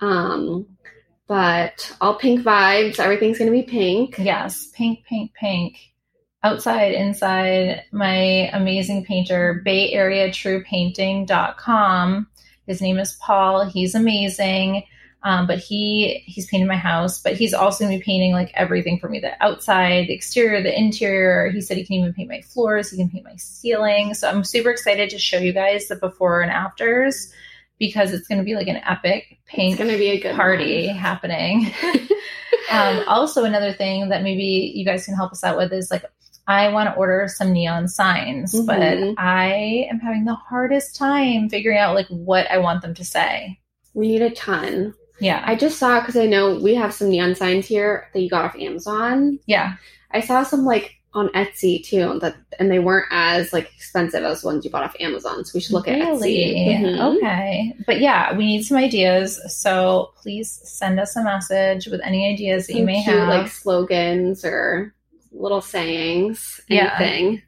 Um, 0.00 0.66
but 1.26 1.94
all 2.00 2.14
pink 2.16 2.42
vibes. 2.42 2.98
Everything's 2.98 3.38
gonna 3.38 3.50
be 3.50 3.62
pink. 3.62 4.16
Yes, 4.18 4.68
pink, 4.74 5.04
pink, 5.04 5.32
pink. 5.34 5.76
Outside, 6.42 6.92
inside, 6.92 7.84
my 7.92 8.50
amazing 8.54 9.04
painter, 9.04 9.60
Bay 9.64 9.92
Area 9.92 10.32
True 10.32 10.64
Painting.com. 10.64 12.26
His 12.66 12.80
name 12.80 12.98
is 12.98 13.18
Paul. 13.20 13.66
He's 13.66 13.94
amazing. 13.94 14.84
Um, 15.22 15.46
but 15.46 15.58
he 15.58 16.22
he's 16.26 16.46
painted 16.46 16.66
my 16.66 16.76
house, 16.76 17.20
but 17.20 17.34
he's 17.36 17.52
also 17.52 17.84
gonna 17.84 17.98
be 17.98 18.02
painting 18.02 18.32
like 18.32 18.50
everything 18.54 18.98
for 18.98 19.08
me: 19.08 19.20
the 19.20 19.32
outside, 19.42 20.06
the 20.08 20.14
exterior, 20.14 20.62
the 20.62 20.76
interior. 20.76 21.50
He 21.50 21.60
said 21.60 21.76
he 21.76 21.84
can 21.84 21.96
even 21.96 22.14
paint 22.14 22.30
my 22.30 22.40
floors, 22.40 22.90
he 22.90 22.96
can 22.96 23.10
paint 23.10 23.24
my 23.24 23.36
ceiling. 23.36 24.14
So 24.14 24.28
I'm 24.30 24.44
super 24.44 24.70
excited 24.70 25.10
to 25.10 25.18
show 25.18 25.36
you 25.38 25.52
guys 25.52 25.88
the 25.88 25.96
before 25.96 26.40
and 26.40 26.50
afters 26.50 27.30
because 27.78 28.12
it's 28.12 28.26
gonna 28.28 28.44
be 28.44 28.54
like 28.54 28.68
an 28.68 28.80
epic 28.86 29.38
paint 29.46 29.72
It's 29.74 29.78
gonna 29.82 29.98
be 29.98 30.08
a 30.10 30.20
good 30.20 30.36
party 30.36 30.86
one. 30.86 30.96
happening. 30.96 31.70
um, 32.70 33.04
also, 33.06 33.44
another 33.44 33.72
thing 33.74 34.08
that 34.08 34.22
maybe 34.22 34.72
you 34.74 34.84
guys 34.84 35.04
can 35.04 35.14
help 35.14 35.32
us 35.32 35.44
out 35.44 35.56
with 35.56 35.72
is 35.72 35.90
like, 35.90 36.04
I 36.46 36.68
want 36.68 36.88
to 36.88 36.94
order 36.96 37.28
some 37.28 37.52
neon 37.52 37.88
signs, 37.88 38.54
Mhm. 38.54 38.66
but 38.66 39.20
I 39.22 39.86
am 39.90 40.00
having 40.00 40.24
the 40.24 40.34
hardest 40.34 40.96
time 40.96 41.48
figuring 41.50 41.78
out 41.78 41.94
like 41.94 42.06
what 42.08 42.50
I 42.50 42.58
want 42.58 42.82
them 42.82 42.94
to 42.94 43.04
say. 43.04 43.58
We 43.94 44.08
need 44.08 44.22
a 44.22 44.30
ton. 44.30 44.94
Yeah, 45.20 45.42
I 45.46 45.54
just 45.54 45.78
saw 45.78 46.00
because 46.00 46.16
I 46.16 46.26
know 46.26 46.54
we 46.58 46.74
have 46.74 46.92
some 46.94 47.08
neon 47.10 47.34
signs 47.34 47.66
here 47.66 48.08
that 48.14 48.20
you 48.20 48.28
got 48.30 48.44
off 48.44 48.56
Amazon. 48.56 49.38
yeah, 49.46 49.74
I 50.10 50.20
saw 50.20 50.42
some 50.42 50.64
like 50.64 50.96
on 51.12 51.28
Etsy 51.30 51.84
too 51.84 52.20
that 52.20 52.36
and 52.60 52.70
they 52.70 52.78
weren't 52.78 53.08
as 53.10 53.52
like 53.52 53.68
expensive 53.74 54.22
as 54.22 54.44
ones 54.44 54.64
you 54.64 54.70
bought 54.70 54.84
off 54.84 54.94
Amazon. 55.00 55.44
So 55.44 55.50
we 55.54 55.60
should 55.60 55.72
look 55.72 55.88
at 55.88 55.98
really. 55.98 56.54
Etsy. 56.54 56.80
Mhm. 56.80 57.16
Okay, 57.16 57.74
but 57.84 58.00
yeah, 58.00 58.36
we 58.36 58.46
need 58.46 58.62
some 58.62 58.76
ideas. 58.76 59.40
So 59.60 60.12
please 60.22 60.60
send 60.64 61.00
us 61.00 61.16
a 61.16 61.24
message 61.24 61.86
with 61.88 62.00
any 62.04 62.32
ideas 62.32 62.66
that 62.68 62.74
you 62.76 62.84
may 62.84 63.02
cute, 63.02 63.16
have. 63.16 63.28
like 63.28 63.48
slogans 63.48 64.44
or 64.44 64.94
little 65.32 65.60
sayings, 65.60 66.60
anything. 66.70 67.34
Yeah, 67.34 67.40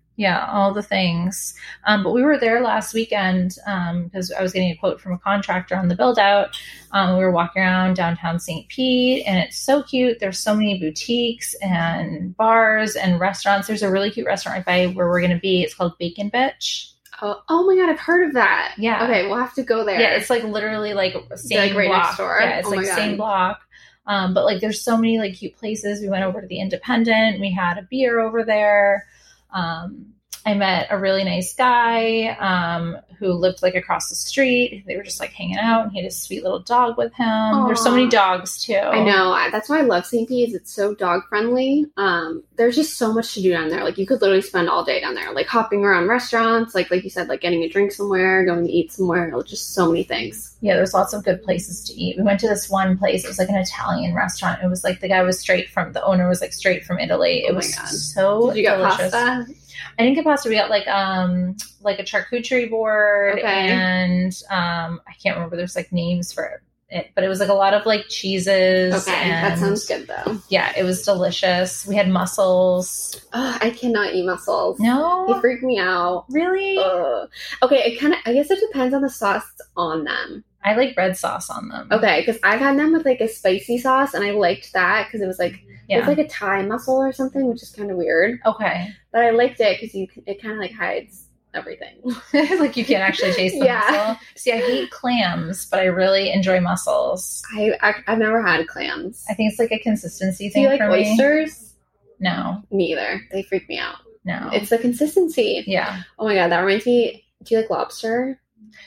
all 0.49 0.73
the 0.73 0.83
things. 0.83 1.55
Um, 1.85 2.03
but 2.03 2.13
we 2.13 2.23
were 2.23 2.39
there 2.39 2.61
last 2.61 2.95
weekend 2.95 3.57
because 4.05 4.33
I 4.33 4.43
was 4.43 4.53
getting 4.53 4.71
a 4.71 4.77
quote 4.77 5.01
from 5.01 5.13
a 5.13 5.19
contractor 5.19 5.77
on 5.77 5.89
the 5.89 5.95
build 5.95 6.19
out. 6.19 6.57
Um, 6.93 7.17
we 7.17 7.25
were 7.25 7.31
walking 7.31 7.63
around 7.63 7.97
downtown 7.97 8.39
St. 8.39 8.69
Pete, 8.69 9.25
and 9.27 9.39
it's 9.39 9.59
so 9.59 9.83
cute. 9.83 10.19
There's 10.21 10.39
so 10.39 10.55
many 10.55 10.79
boutiques 10.79 11.55
and 11.63 12.37
bars 12.37 12.97
and 12.97 13.19
restaurants. 13.19 13.67
There's 13.67 13.83
a 13.83 13.91
really 13.91 14.11
cute 14.11 14.27
restaurant 14.27 14.67
right 14.67 14.89
by 14.89 14.95
where 14.95 15.09
we're 15.09 15.21
going 15.21 15.35
to 15.35 15.41
be. 15.41 15.63
It's 15.63 15.75
called 15.75 15.99
Bacon 15.99 16.31
Bitch. 16.31 16.93
Oh, 17.25 17.41
oh 17.49 17.65
my 17.65 17.77
god, 17.77 17.89
I've 17.89 18.01
heard 18.01 18.27
of 18.27 18.35
that. 18.35 18.75
Yeah. 18.79 19.05
Okay, 19.05 19.29
we'll 19.29 19.39
have 19.39 19.55
to 19.55 19.63
go 19.63 19.85
there. 19.85 20.01
Yeah, 20.01 20.17
it's 20.17 20.29
like 20.29 20.43
literally 20.43 20.93
like 20.93 21.15
same 21.37 21.59
like, 21.59 21.75
right 21.75 21.89
block. 21.89 22.05
next 22.05 22.17
door? 22.17 22.39
Yeah, 22.41 22.59
it's 22.59 22.67
Oh 22.67 22.71
like 22.71 22.85
same 22.85 23.17
block. 23.17 23.61
Um, 24.07 24.35
but 24.35 24.45
like 24.45 24.61
there's 24.61 24.81
so 24.81 24.97
many 24.97 25.19
like 25.19 25.35
cute 25.35 25.57
places. 25.57 26.01
We 26.01 26.09
went 26.09 26.25
over 26.25 26.41
to 26.41 26.47
the 26.47 26.59
Independent. 26.59 27.41
We 27.41 27.53
had 27.53 27.79
a 27.79 27.87
beer 27.89 28.19
over 28.19 28.45
there. 28.45 29.07
Um, 29.53 30.15
I 30.45 30.55
met 30.55 30.89
a 30.91 30.99
really 30.99 31.23
nice 31.25 31.55
guy 31.55 32.37
um, 32.41 32.97
who 33.19 33.33
lived 33.33 33.63
like 33.63 33.75
across 33.77 34.09
the 34.09 34.17
street. 34.17 34.83
They 34.87 34.97
were 34.97 35.05
just 35.05 35.21
like 35.21 35.31
hanging 35.33 35.59
out, 35.59 35.85
and 35.85 35.93
he 35.93 36.03
had 36.03 36.09
a 36.11 36.11
sweet 36.15 36.43
little 36.43 36.59
dog 36.59 36.99
with 36.99 37.13
him. 37.15 37.67
There's 37.67 37.83
so 37.83 37.93
many 37.93 38.09
dogs 38.09 38.65
too. 38.65 38.75
I 38.75 39.05
know. 39.05 39.33
That's 39.53 39.69
why 39.69 39.79
I 39.79 39.83
love 39.83 40.05
St. 40.05 40.29
Pete's. 40.29 40.55
It's 40.55 40.73
so 40.73 40.95
dog 40.95 41.23
friendly. 41.29 41.87
Um, 41.97 42.43
there's 42.57 42.75
just 42.75 42.97
so 42.99 43.13
much 43.13 43.35
to 43.35 43.43
do 43.43 43.51
down 43.53 43.69
there. 43.69 43.85
Like 43.85 43.99
you 43.99 44.07
could 44.07 44.21
literally 44.21 44.43
spend 44.43 44.69
all 44.69 44.85
day 44.85 45.01
down 45.01 45.15
there, 45.15 45.33
like 45.33 45.47
hopping 45.47 45.85
around 45.85 46.09
restaurants, 46.09 46.75
like 46.75 46.91
like 46.91 47.05
you 47.05 47.11
said, 47.11 47.29
like 47.29 47.41
getting 47.41 47.63
a 47.63 47.69
drink 47.69 47.93
somewhere, 47.93 48.45
going 48.45 48.67
to 48.67 48.73
eat 48.73 48.91
somewhere. 48.93 49.31
Just 49.45 49.75
so 49.75 49.89
many 49.89 50.03
things. 50.03 50.57
Yeah, 50.61 50.75
there's 50.75 50.95
lots 50.95 51.13
of 51.13 51.25
good 51.25 51.43
places 51.43 51.83
to 51.85 51.93
eat. 51.95 52.17
We 52.17 52.23
went 52.25 52.41
to 52.41 52.49
this 52.49 52.69
one 52.69 52.99
place. 52.99 53.25
It 53.25 53.29
was 53.29 53.39
like 53.39 53.49
an 53.49 53.57
Italian 53.57 54.15
restaurant. 54.15 54.63
It 54.63 54.69
was 54.69 54.83
like 54.85 55.01
the 55.01 55.09
guy 55.09 55.23
was 55.23 55.39
straight 55.39 55.69
from 55.71 55.93
the 55.93 56.03
owner 56.05 56.29
was 56.29 56.41
like 56.41 56.53
straight 56.53 56.85
from 56.85 56.99
Italy. 56.99 57.45
It 57.45 57.53
Oh 57.53 57.55
was 57.57 57.75
God. 57.75 57.87
so 57.89 58.49
Did 58.49 58.57
you 58.57 58.63
get 58.65 58.77
delicious. 58.79 59.13
pasta? 59.13 59.53
I 59.99 60.03
didn't 60.03 60.17
get 60.17 60.25
pasta. 60.25 60.49
We 60.49 60.55
got 60.57 60.71
like 60.71 60.87
um 60.89 61.57
like 61.83 61.99
a 61.99 62.03
charcuterie 62.05 62.71
board 62.71 63.39
Okay. 63.39 63.45
and 63.71 64.33
um 64.51 65.01
I 65.09 65.13
can't 65.23 65.37
remember. 65.37 65.57
There's 65.57 65.77
like 65.77 65.93
names 65.93 66.33
for 66.33 66.63
it, 66.89 67.11
but 67.15 67.25
it 67.25 67.29
was 67.29 67.41
like 67.41 67.49
a 67.49 67.55
lot 67.55 67.73
of 67.73 67.87
like 67.87 68.05
cheeses. 68.09 68.95
Okay, 69.09 69.15
and, 69.31 69.45
that 69.45 69.59
sounds 69.59 69.87
good 69.87 70.07
though. 70.07 70.39
Yeah, 70.49 70.73
it 70.77 70.85
was 70.85 71.03
delicious. 71.03 71.87
We 71.87 71.97
had 71.97 72.09
mussels. 72.09 73.19
Ugh, 73.33 73.59
I 73.63 73.71
cannot 73.71 74.15
eat 74.15 74.27
mussels. 74.27 74.79
No, 74.79 75.27
They 75.33 75.41
freak 75.41 75.63
me 75.63 75.79
out. 75.79 76.27
really. 76.29 76.77
Ugh. 76.79 77.29
Okay, 77.63 77.77
it 77.93 77.99
kind 78.01 78.13
of. 78.13 78.19
I 78.27 78.35
guess 78.35 78.51
it 78.51 78.61
depends 78.61 78.95
on 78.95 79.01
the 79.03 79.09
sauce 79.11 79.45
on 79.77 80.05
them. 80.05 80.45
I 80.65 80.75
like 80.77 80.97
red 80.97 81.17
sauce 81.17 81.51
on 81.51 81.69
them. 81.69 81.89
Okay, 81.91 82.21
because 82.25 82.41
I've 82.43 82.61
had 82.61 82.79
them 82.79 82.93
with 82.93 83.05
like 83.05 83.21
a 83.21 83.29
spicy 83.29 83.79
sauce, 83.79 84.15
and 84.15 84.25
I 84.25 84.31
liked 84.33 84.73
that 84.75 85.07
because 85.09 85.21
it 85.21 85.27
was 85.27 85.39
like 85.39 85.61
Yeah. 85.89 85.99
it's 85.99 86.09
like 86.09 86.19
a 86.19 86.29
Thai 86.29 86.63
mussel 86.63 86.97
or 86.97 87.13
something, 87.13 87.47
which 87.49 87.63
is 87.63 87.71
kind 87.71 87.91
of 87.91 87.97
weird. 87.97 88.41
okay. 88.47 88.89
But 89.13 89.25
I 89.25 89.31
liked 89.31 89.61
it 89.61 89.81
because 89.81 89.95
you 89.95 90.07
it 90.27 90.41
kind 90.41 90.55
of 90.55 90.59
like 90.61 90.73
hides 90.73 91.27
everything. 91.55 91.99
like 92.33 92.77
you 92.77 92.85
can't 92.85 93.03
actually 93.03 93.33
taste 93.33 93.59
the 93.59 93.65
Yeah. 93.67 93.81
mussel. 93.91 94.17
See, 94.37 94.53
I 94.53 94.59
hate 94.59 94.91
clams, 94.91 95.67
but 95.67 95.81
I 95.81 95.85
really 95.87 96.31
enjoy 96.33 96.61
mussels. 96.61 97.43
I, 97.55 97.73
I 97.83 97.95
I've 98.07 98.19
never 98.19 98.41
had 98.41 98.67
clams. 98.69 99.25
I 99.29 99.35
think 99.35 99.51
it's 99.51 99.59
like 99.59 99.73
a 99.73 99.79
consistency 99.81 100.49
Do 100.49 100.53
thing 100.53 100.63
you 100.63 100.69
like 100.69 100.81
for 100.81 100.89
me. 100.91 101.11
oysters? 101.13 101.75
No, 102.21 102.63
Me 102.71 102.93
either. 102.93 103.21
They 103.33 103.43
freak 103.43 103.69
me 103.69 103.79
out. 103.79 103.97
no. 104.25 104.49
It's 104.53 104.71
the 104.71 104.79
consistency. 104.79 105.65
yeah. 105.67 106.03
Oh 106.21 106.25
my 106.27 106.35
god, 106.37 106.53
that 106.53 106.61
reminds 106.61 106.87
me. 106.87 107.25
Do 107.43 107.55
you 107.57 107.61
like 107.61 107.71
lobster? 107.71 108.39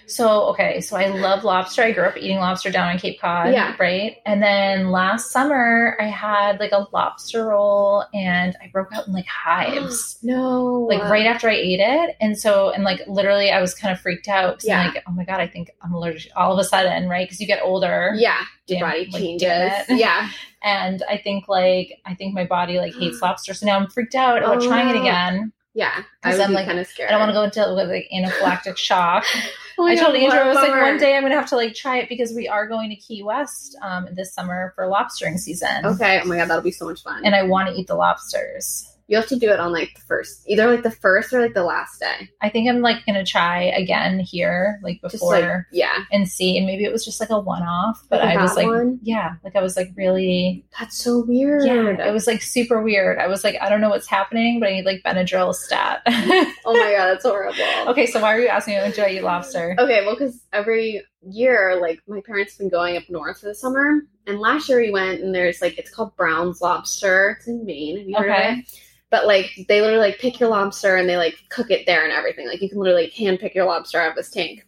So 0.08 0.44
okay, 0.50 0.82
so 0.82 0.96
I 0.98 1.08
love 1.08 1.44
lobster. 1.44 1.82
I 1.84 1.92
grew 1.92 2.04
up 2.06 2.16
eating 2.18 2.38
lobster 2.38 2.70
down 2.72 2.92
in 2.92 3.00
Cape 3.00 3.20
Cod, 3.20 3.54
Yeah. 3.54 3.76
right? 3.80 4.18
And 4.26 4.42
then 4.42 4.92
last 4.92 5.32
summer 5.32 5.98
I 6.00 6.06
had 6.06 6.60
like 6.60 6.72
a 6.72 6.88
lobster 6.94 7.46
roll 7.48 8.04
and 8.14 8.56
I 8.62 8.68
broke 8.72 8.94
out 8.94 9.08
in 9.08 9.14
like 9.14 9.26
hives. 9.26 10.18
no. 10.24 10.86
Like 10.90 11.02
right 11.04 11.26
after 11.26 11.50
I 11.50 11.56
ate 11.56 11.80
it. 11.80 12.16
And 12.22 12.38
so 12.38 12.70
and 12.70 12.84
like 12.84 13.02
literally 13.08 13.52
I 13.52 13.62
was 13.62 13.74
kind 13.74 13.92
of 13.94 14.00
freaked 14.00 14.28
out 14.28 14.62
Yeah. 14.64 14.80
I'm 14.82 14.94
like, 14.94 15.04
oh 15.08 15.12
my 15.12 15.26
god, 15.26 15.40
I 15.40 15.48
think 15.48 15.72
I'm 15.82 15.94
allergic 15.94 16.32
all 16.36 16.54
of 16.54 16.60
a 16.60 16.64
sudden, 16.64 17.10
right? 17.10 17.28
Because 17.28 17.40
you 17.42 17.48
get 17.48 17.62
older. 17.64 18.14
Yeah, 18.16 18.42
your 18.68 18.82
body 18.82 19.10
like, 19.12 19.22
changes. 19.22 19.72
Yeah. 19.90 20.30
And 20.62 21.04
I 21.10 21.18
think 21.18 21.48
like 21.48 22.00
I 22.06 22.14
think 22.16 22.34
my 22.34 22.46
body 22.46 22.78
like 22.78 22.94
hates 22.94 23.22
lobster. 23.24 23.54
So 23.54 23.66
now 23.66 23.78
I'm 23.78 23.88
freaked 23.88 24.16
out 24.16 24.38
about 24.40 24.62
Oh, 24.62 24.68
trying 24.68 24.90
it 24.90 24.98
oh, 24.98 25.02
again. 25.02 25.52
Yeah. 25.76 25.92
I 26.24 26.30
'Cause 26.32 26.40
would 26.40 26.48
I'm, 26.48 26.54
like, 26.54 26.66
kind 26.66 26.80
of 26.80 26.88
scared. 26.88 27.10
I 27.10 27.12
don't 27.12 27.20
want 27.20 27.30
to 27.52 27.60
go 27.60 27.64
into 27.64 27.84
like 27.86 28.10
anaphylactic 28.12 28.78
shock. 28.78 29.24
Oh 29.78 29.86
I 29.86 29.98
told 29.98 30.16
Andrew, 30.16 30.40
I 30.40 30.48
was 30.48 30.56
like, 30.56 30.72
one 30.72 30.98
day 30.98 31.18
I'm 31.18 31.24
gonna 31.24 31.36
have 31.36 31.50
to 31.50 31.58
like 31.58 31.74
try 31.76 31.98
it 31.98 32.08
because 32.08 32.34
we 32.34 32.48
are 32.48 32.66
going 32.66 32.90
to 32.92 32.96
Key 32.96 33.24
West 33.24 33.78
um, 33.82 34.08
this 34.14 34.34
summer 34.34 34.72
for 34.74 34.86
lobstering 34.86 35.38
season, 35.38 35.86
Okay. 35.86 36.22
Oh 36.24 36.28
my 36.28 36.38
god, 36.38 36.48
that'll 36.48 36.64
be 36.64 36.72
so 36.72 36.86
much 36.86 37.04
fun. 37.04 37.26
and 37.26 37.36
I 37.36 37.44
want 37.44 37.68
to 37.68 37.76
eat 37.76 37.88
the 37.88 37.96
lobsters. 37.96 38.95
You 39.08 39.16
have 39.18 39.28
to 39.28 39.36
do 39.38 39.52
it 39.52 39.60
on 39.60 39.72
like 39.72 39.94
the 39.94 40.02
first, 40.02 40.44
either 40.48 40.66
like 40.68 40.82
the 40.82 40.90
first 40.90 41.32
or 41.32 41.40
like 41.40 41.54
the 41.54 41.64
last 41.64 42.00
day. 42.00 42.28
I 42.42 42.50
think 42.50 42.68
I'm 42.68 42.82
like 42.82 43.06
gonna 43.06 43.24
try 43.26 43.64
again 43.66 44.20
here, 44.20 44.80
like 44.82 45.00
before, 45.02 45.30
like 45.40 45.66
yeah, 45.72 46.06
and 46.12 46.28
see. 46.28 46.58
And 46.58 46.66
maybe 46.66 46.86
it 46.86 46.92
was 46.92 47.06
just 47.06 47.20
like 47.20 47.30
a 47.30 47.40
one 47.40 47.62
off, 47.62 48.04
but 48.10 48.22
Like 48.22 48.38
I 48.38 48.42
was 48.42 48.56
like, 48.56 48.66
one? 48.66 49.00
yeah, 49.04 49.36
like 49.44 49.56
I 49.56 49.62
was 49.62 49.78
like 49.78 49.92
really, 49.96 50.66
that's 50.80 50.98
so 50.98 51.24
weird. 51.28 51.66
yeah, 51.66 52.08
it 52.08 52.12
was 52.14 52.26
like 52.26 52.42
super 52.42 52.82
weird. 52.82 53.20
I 53.20 53.28
was 53.28 53.44
like, 53.44 53.56
I 53.62 53.70
don't 53.70 53.80
know 53.82 53.90
what's 53.90 54.08
happening, 54.08 54.60
but 54.60 54.70
I 54.70 54.74
need 54.74 54.86
like 54.86 55.04
Benadryl 55.04 55.54
stat. 55.54 56.02
oh 56.08 56.74
my 56.74 56.92
god, 56.98 57.08
that's 57.08 57.24
horrible. 57.26 57.64
okay, 57.90 58.08
so 58.08 58.20
why 58.22 58.36
are 58.36 58.40
you 58.40 58.48
asking 58.48 58.76
me? 58.82 58.92
Do 58.92 59.04
I 59.04 59.10
eat 59.10 59.22
lobster? 59.24 59.76
Okay, 59.78 60.04
well, 60.06 60.16
because 60.16 60.42
every 60.52 61.04
year, 61.28 61.78
like 61.80 62.00
my 62.08 62.22
parents 62.26 62.54
have 62.54 62.60
been 62.60 62.70
going 62.70 62.98
up 62.98 63.04
north 63.10 63.40
for 63.40 63.46
the 63.48 63.56
summer, 63.56 64.02
and 64.26 64.40
last 64.40 64.68
year 64.68 64.80
we 64.80 64.90
went, 64.92 65.22
and 65.22 65.34
there's 65.34 65.62
like 65.62 65.78
it's 65.78 65.92
called 65.92 66.16
Brown's 66.18 66.60
Lobster. 66.62 67.38
It's 67.38 67.48
in 67.48 67.66
Maine. 67.66 67.98
Have 68.00 68.08
you 68.08 68.16
heard 68.18 68.32
Okay. 68.32 68.52
of 68.54 68.58
it? 68.60 68.66
But 69.16 69.28
like 69.28 69.50
they 69.70 69.80
literally 69.80 70.10
like 70.10 70.20
pick 70.20 70.42
your 70.42 70.50
lobster 70.50 70.98
and 70.98 71.08
they 71.08 71.16
like 71.16 71.36
cook 71.48 71.72
it 71.72 71.86
there 71.86 72.04
and 72.04 72.12
everything. 72.12 72.50
Like 72.50 72.62
you 72.62 72.68
can 72.68 72.80
literally 72.80 73.04
like, 73.04 73.14
hand 73.14 73.40
pick 73.40 73.56
your 73.56 73.64
lobster 73.64 73.98
out 74.02 74.10
of 74.10 74.16
this 74.18 74.30
tank, 74.30 74.66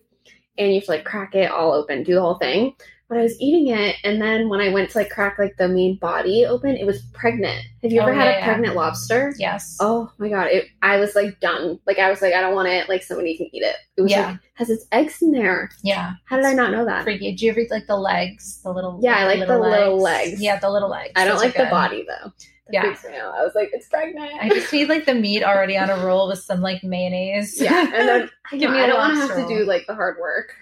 and 0.57 0.69
you 0.69 0.75
have 0.75 0.85
to 0.85 0.91
like 0.91 1.03
crack 1.03 1.35
it 1.35 1.51
all 1.51 1.73
open, 1.73 2.03
do 2.03 2.13
the 2.13 2.21
whole 2.21 2.37
thing. 2.37 2.73
But 3.09 3.17
I 3.17 3.23
was 3.23 3.37
eating 3.41 3.67
it, 3.73 3.97
and 4.05 4.21
then 4.21 4.47
when 4.47 4.61
I 4.61 4.69
went 4.69 4.89
to 4.91 4.99
like 4.99 5.09
crack 5.09 5.37
like 5.37 5.57
the 5.57 5.67
main 5.67 5.97
body 5.97 6.45
open, 6.45 6.77
it 6.77 6.85
was 6.85 7.01
pregnant. 7.13 7.61
Have 7.83 7.91
you 7.91 7.99
Oh, 7.99 8.03
ever 8.03 8.13
had 8.13 8.23
yeah, 8.25 8.35
a 8.35 8.39
yeah. 8.39 8.45
pregnant 8.45 8.75
lobster? 8.75 9.33
Yes. 9.37 9.75
Oh 9.81 10.09
my 10.17 10.29
god! 10.29 10.47
It, 10.47 10.67
I 10.81 10.95
was 10.97 11.13
like 11.13 11.37
done. 11.41 11.77
Like 11.85 11.99
I 11.99 12.09
was 12.09 12.21
like, 12.21 12.33
I 12.33 12.39
don't 12.39 12.55
want 12.55 12.69
it. 12.69 12.87
Like 12.87 13.03
somebody 13.03 13.35
can 13.35 13.47
eat 13.53 13.63
it. 13.63 13.75
It 13.97 14.01
was 14.01 14.11
Yeah. 14.11 14.31
like 14.31 14.39
has 14.53 14.69
its 14.69 14.85
eggs 14.93 15.21
in 15.21 15.31
there. 15.31 15.69
Yeah. 15.83 16.13
How 16.25 16.37
did 16.37 16.45
I 16.45 16.53
not 16.53 16.71
know 16.71 16.85
that? 16.85 17.03
Freaky. 17.03 17.33
Do 17.35 17.45
you 17.45 17.51
ever 17.51 17.59
eat 17.59 17.71
like 17.71 17.87
the 17.87 17.97
legs? 17.97 18.61
The 18.63 18.71
little 18.71 18.97
Yeah, 19.01 19.15
I 19.17 19.25
like 19.25 19.45
the 19.45 19.59
little 19.59 19.97
legs. 20.01 20.41
Yeah, 20.41 20.57
the 20.57 20.69
little 20.69 20.89
legs. 20.89 21.11
I 21.17 21.25
don't 21.25 21.35
Those 21.35 21.43
like 21.43 21.55
the 21.55 21.65
body 21.65 22.05
though. 22.07 22.31
Yeah. 22.71 22.81
freaks 22.83 23.05
me 23.05 23.15
out. 23.17 23.36
I 23.36 23.43
was 23.43 23.53
like, 23.55 23.69
it's 23.74 23.88
pregnant. 23.88 24.31
I 24.41 24.50
just 24.50 24.71
need 24.71 24.89
like 24.89 25.05
the 25.05 25.13
meat 25.13 25.43
already 25.43 25.77
on 25.77 25.89
a 25.89 26.05
roll 26.05 26.27
with 26.27 26.39
some 26.39 26.62
like 26.62 26.83
mayonnaise. 26.83 27.59
yeah, 27.62 27.81
and 27.81 28.07
then 28.07 28.29
I, 28.51 28.57
Give 28.57 28.71
me 28.71 28.79
a 28.79 28.83
I 28.83 28.88
don't 28.88 28.97
want 28.97 29.13
to 29.13 29.19
have 29.19 29.47
to 29.47 29.47
do 29.47 29.65
like 29.65 29.88
the 29.88 29.95
hard 29.95 30.17
work. 30.19 30.53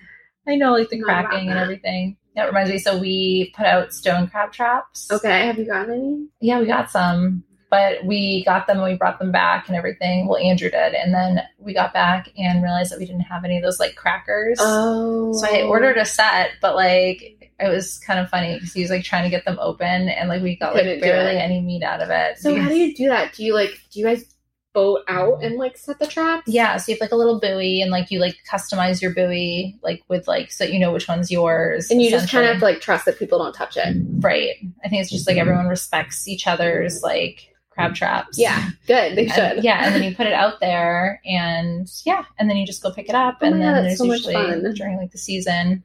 I 0.48 0.56
know, 0.56 0.74
like 0.74 0.90
the 0.90 1.00
Not 1.00 1.28
cracking 1.28 1.50
and 1.50 1.58
everything. 1.58 2.18
That 2.36 2.46
reminds 2.46 2.70
me. 2.70 2.78
So 2.80 2.98
we 2.98 3.54
put 3.56 3.66
out 3.66 3.94
stone 3.94 4.28
crab 4.28 4.52
traps. 4.52 5.10
Okay, 5.12 5.48
have 5.48 5.58
you 5.58 5.66
gotten 5.66 5.94
any? 5.94 6.28
Yeah, 6.42 6.60
we 6.60 6.68
got 6.68 6.92
some, 6.92 7.44
but 7.70 8.06
we 8.06 8.44
got 8.44 8.68
them 8.68 8.78
and 8.78 8.86
we 8.86 8.98
brought 8.98 9.20
them 9.20 9.32
back 9.32 9.68
and 9.68 9.78
everything. 9.78 10.28
Well, 10.28 10.38
Andrew 10.38 10.70
did, 10.70 10.94
and 10.94 11.14
then 11.14 11.42
we 11.58 11.74
got 11.74 11.94
back 11.94 12.30
and 12.38 12.62
realized 12.62 12.92
that 12.92 13.00
we 13.00 13.06
didn't 13.06 13.22
have 13.22 13.46
any 13.46 13.58
of 13.58 13.64
those 13.64 13.80
like 13.80 13.96
crackers. 13.96 14.58
Oh. 14.62 15.34
So 15.34 15.48
I 15.48 15.64
ordered 15.64 15.98
a 15.98 16.06
set, 16.06 16.52
but 16.62 16.76
like 16.76 17.45
it 17.60 17.70
was 17.70 17.98
kind 18.00 18.20
of 18.20 18.30
funny 18.30 18.56
because 18.56 18.74
he 18.74 18.82
was 18.82 18.90
like 18.90 19.04
trying 19.04 19.24
to 19.24 19.30
get 19.30 19.46
them 19.46 19.58
open, 19.62 20.10
and 20.10 20.30
like 20.30 20.42
we 20.42 20.56
got 20.58 20.74
like 20.76 20.84
barely 21.02 21.38
any 21.38 21.62
meat 21.62 21.84
out 21.84 22.02
of 22.02 22.10
it. 22.10 22.38
So 22.40 22.56
how 22.60 22.68
do 22.70 22.76
you 22.76 22.94
do 22.96 23.08
that? 23.10 23.34
Do 23.34 23.44
you 23.46 23.54
like 23.54 23.72
do 23.92 24.00
you 24.00 24.06
guys 24.06 24.26
boat 24.74 25.04
out 25.08 25.42
and 25.42 25.56
like 25.56 25.78
set 25.78 25.98
the 26.00 26.06
traps? 26.08 26.44
Yeah, 26.48 26.76
so 26.76 26.92
you 26.92 26.96
have 26.96 27.02
like 27.02 27.14
a 27.14 27.16
little 27.16 27.40
buoy, 27.40 27.82
and 27.82 27.92
like 27.92 28.12
you 28.12 28.20
like 28.20 28.36
customize 28.52 29.02
your 29.02 29.14
buoy, 29.14 29.78
like 29.82 30.04
with 30.10 30.28
like 30.28 30.52
so 30.52 30.66
that 30.66 30.74
you 30.74 30.80
know 30.80 30.92
which 30.92 31.08
one's 31.08 31.32
yours. 31.32 31.90
And 31.90 32.02
you 32.02 32.10
just 32.10 32.30
kind 32.30 32.44
of 32.46 32.52
have 32.52 32.60
to 32.60 32.66
like 32.66 32.82
trust 32.82 33.06
that 33.06 33.18
people 33.18 33.40
don't 33.40 33.54
touch 33.54 33.78
it. 33.78 33.96
right. 34.20 34.56
I 34.84 34.90
think 34.90 35.02
it's 35.02 35.12
just 35.12 35.28
like 35.28 35.38
everyone 35.38 35.68
respects 35.68 36.28
each 36.28 36.48
other's 36.48 37.02
like 37.04 37.54
crab 37.70 37.96
traps. 37.96 38.38
Yeah, 38.38 38.70
good. 38.88 39.16
They 39.18 39.28
And- 39.28 39.32
should. 39.34 39.64
yeah, 39.64 39.86
and 39.86 39.96
then 39.96 40.04
you 40.04 40.14
put 40.14 40.28
it 40.28 40.34
out 40.34 40.60
there, 40.60 41.22
and 41.26 41.90
yeah, 42.06 42.26
and 42.38 42.50
then 42.50 42.58
you 42.58 42.66
just 42.66 42.84
go 42.84 42.92
pick 42.92 43.08
it 43.08 43.16
up, 43.16 43.38
Oh 43.42 43.46
and 43.46 43.62
then 43.62 43.76
God, 43.76 43.86
there's 43.86 43.98
so 43.98 44.04
usually 44.06 44.74
during 44.74 44.98
like 44.98 45.12
the 45.12 45.18
season, 45.18 45.84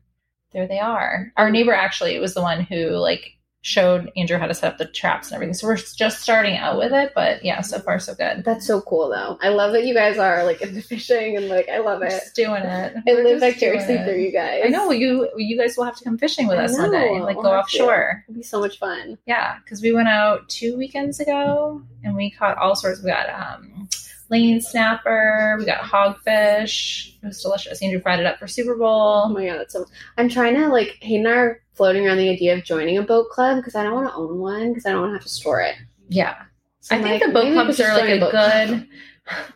there 0.53 0.67
they 0.67 0.79
are. 0.79 1.33
Our 1.37 1.51
neighbor 1.51 1.73
actually 1.73 2.19
was 2.19 2.35
the 2.35 2.43
one 2.43 2.63
who 2.63 2.91
like 2.91 3.37
showed 3.63 4.11
Andrew 4.17 4.39
how 4.39 4.47
to 4.47 4.55
set 4.55 4.73
up 4.73 4.79
the 4.79 4.87
traps 4.87 5.29
and 5.29 5.35
everything. 5.35 5.55
So 5.55 5.67
we're 5.67 5.77
just 5.77 6.21
starting 6.21 6.57
out 6.57 6.79
with 6.79 6.93
it, 6.93 7.13
but 7.15 7.45
yeah, 7.45 7.61
so 7.61 7.79
far 7.79 7.99
so 7.99 8.15
good. 8.15 8.43
That's 8.45 8.67
so 8.67 8.81
cool 8.81 9.11
though. 9.11 9.39
I 9.43 9.51
love 9.51 9.73
that 9.73 9.85
you 9.85 9.93
guys 9.93 10.17
are 10.19 10.45
like 10.45 10.63
into 10.63 10.81
fishing 10.81 11.37
and 11.37 11.49
like 11.49 11.69
I 11.69 11.79
love 11.79 12.03
it. 12.03 12.11
just 12.11 12.35
doing 12.35 12.63
it. 12.63 12.95
I 12.97 13.03
We're 13.07 13.23
live 13.25 13.41
just 13.41 13.55
vicariously 13.55 13.99
through 13.99 14.23
you 14.23 14.33
guys. 14.33 14.63
I 14.65 14.69
know 14.69 14.91
you. 14.91 15.29
You 15.37 15.59
guys 15.59 15.77
will 15.77 15.85
have 15.85 15.97
to 15.97 16.05
come 16.05 16.17
fishing 16.17 16.47
with 16.47 16.59
I 16.59 16.65
us 16.65 16.79
one 16.79 16.91
day, 16.91 17.21
like 17.21 17.37
We'll 17.37 17.45
go 17.45 17.53
offshore. 17.53 18.25
It'd 18.27 18.37
be 18.37 18.43
so 18.43 18.61
much 18.61 18.79
fun. 18.79 19.19
Yeah, 19.27 19.59
because 19.63 19.83
we 19.83 19.93
went 19.93 20.09
out 20.09 20.49
two 20.49 20.77
weekends 20.77 21.21
ago 21.21 21.83
and 22.03 22.17
we 22.17 22.31
caught 22.31 22.57
all 22.57 22.75
sorts. 22.75 23.03
We 23.03 23.11
got 23.11 23.29
um, 23.29 23.80
lane 24.31 24.61
snapper, 24.61 25.57
we 25.59 25.65
got 25.67 25.81
hogfish. 25.83 27.15
It 27.23 27.27
was 27.27 27.43
delicious. 27.43 27.83
Andrew 27.83 28.01
fried 28.01 28.21
it 28.21 28.27
up 28.27 28.39
for 28.39 28.47
Super 28.47 28.77
Bowl. 28.77 29.25
Oh 29.27 29.29
my 29.29 29.47
god, 29.47 29.59
that's 29.59 29.73
so. 29.73 29.85
I'm 30.17 30.29
trying 30.29 30.55
to 30.57 30.69
like 30.69 30.99
Hayden 31.03 31.27
and 31.27 31.35
I 31.35 31.39
are 31.39 31.63
floating 31.75 32.07
around 32.07 32.19
the 32.19 32.29
idea 32.29 32.55
of 32.57 32.65
joining 32.65 32.99
a 32.99 33.03
boat 33.03 33.29
club 33.31 33.57
because 33.57 33.75
I 33.75 33.83
don't 33.83 33.95
want 33.95 34.09
to 34.09 34.15
own 34.15 34.39
one 34.39 34.69
because 34.71 34.87
I 34.87 34.91
don't 34.93 35.01
want 35.01 35.11
to 35.11 35.15
have 35.15 35.23
to 35.23 35.29
store 35.29 35.61
it. 35.61 35.77
Yeah, 36.09 36.35
So 36.81 36.95
I 36.95 36.99
I'm 36.99 37.05
think 37.05 37.23
like, 37.23 37.33
the 37.33 37.35
boat 37.35 37.53
clubs 37.53 37.81
are 37.81 37.95
like 37.97 38.09
a 38.11 38.19
club. 38.19 38.31
good. 38.69 38.89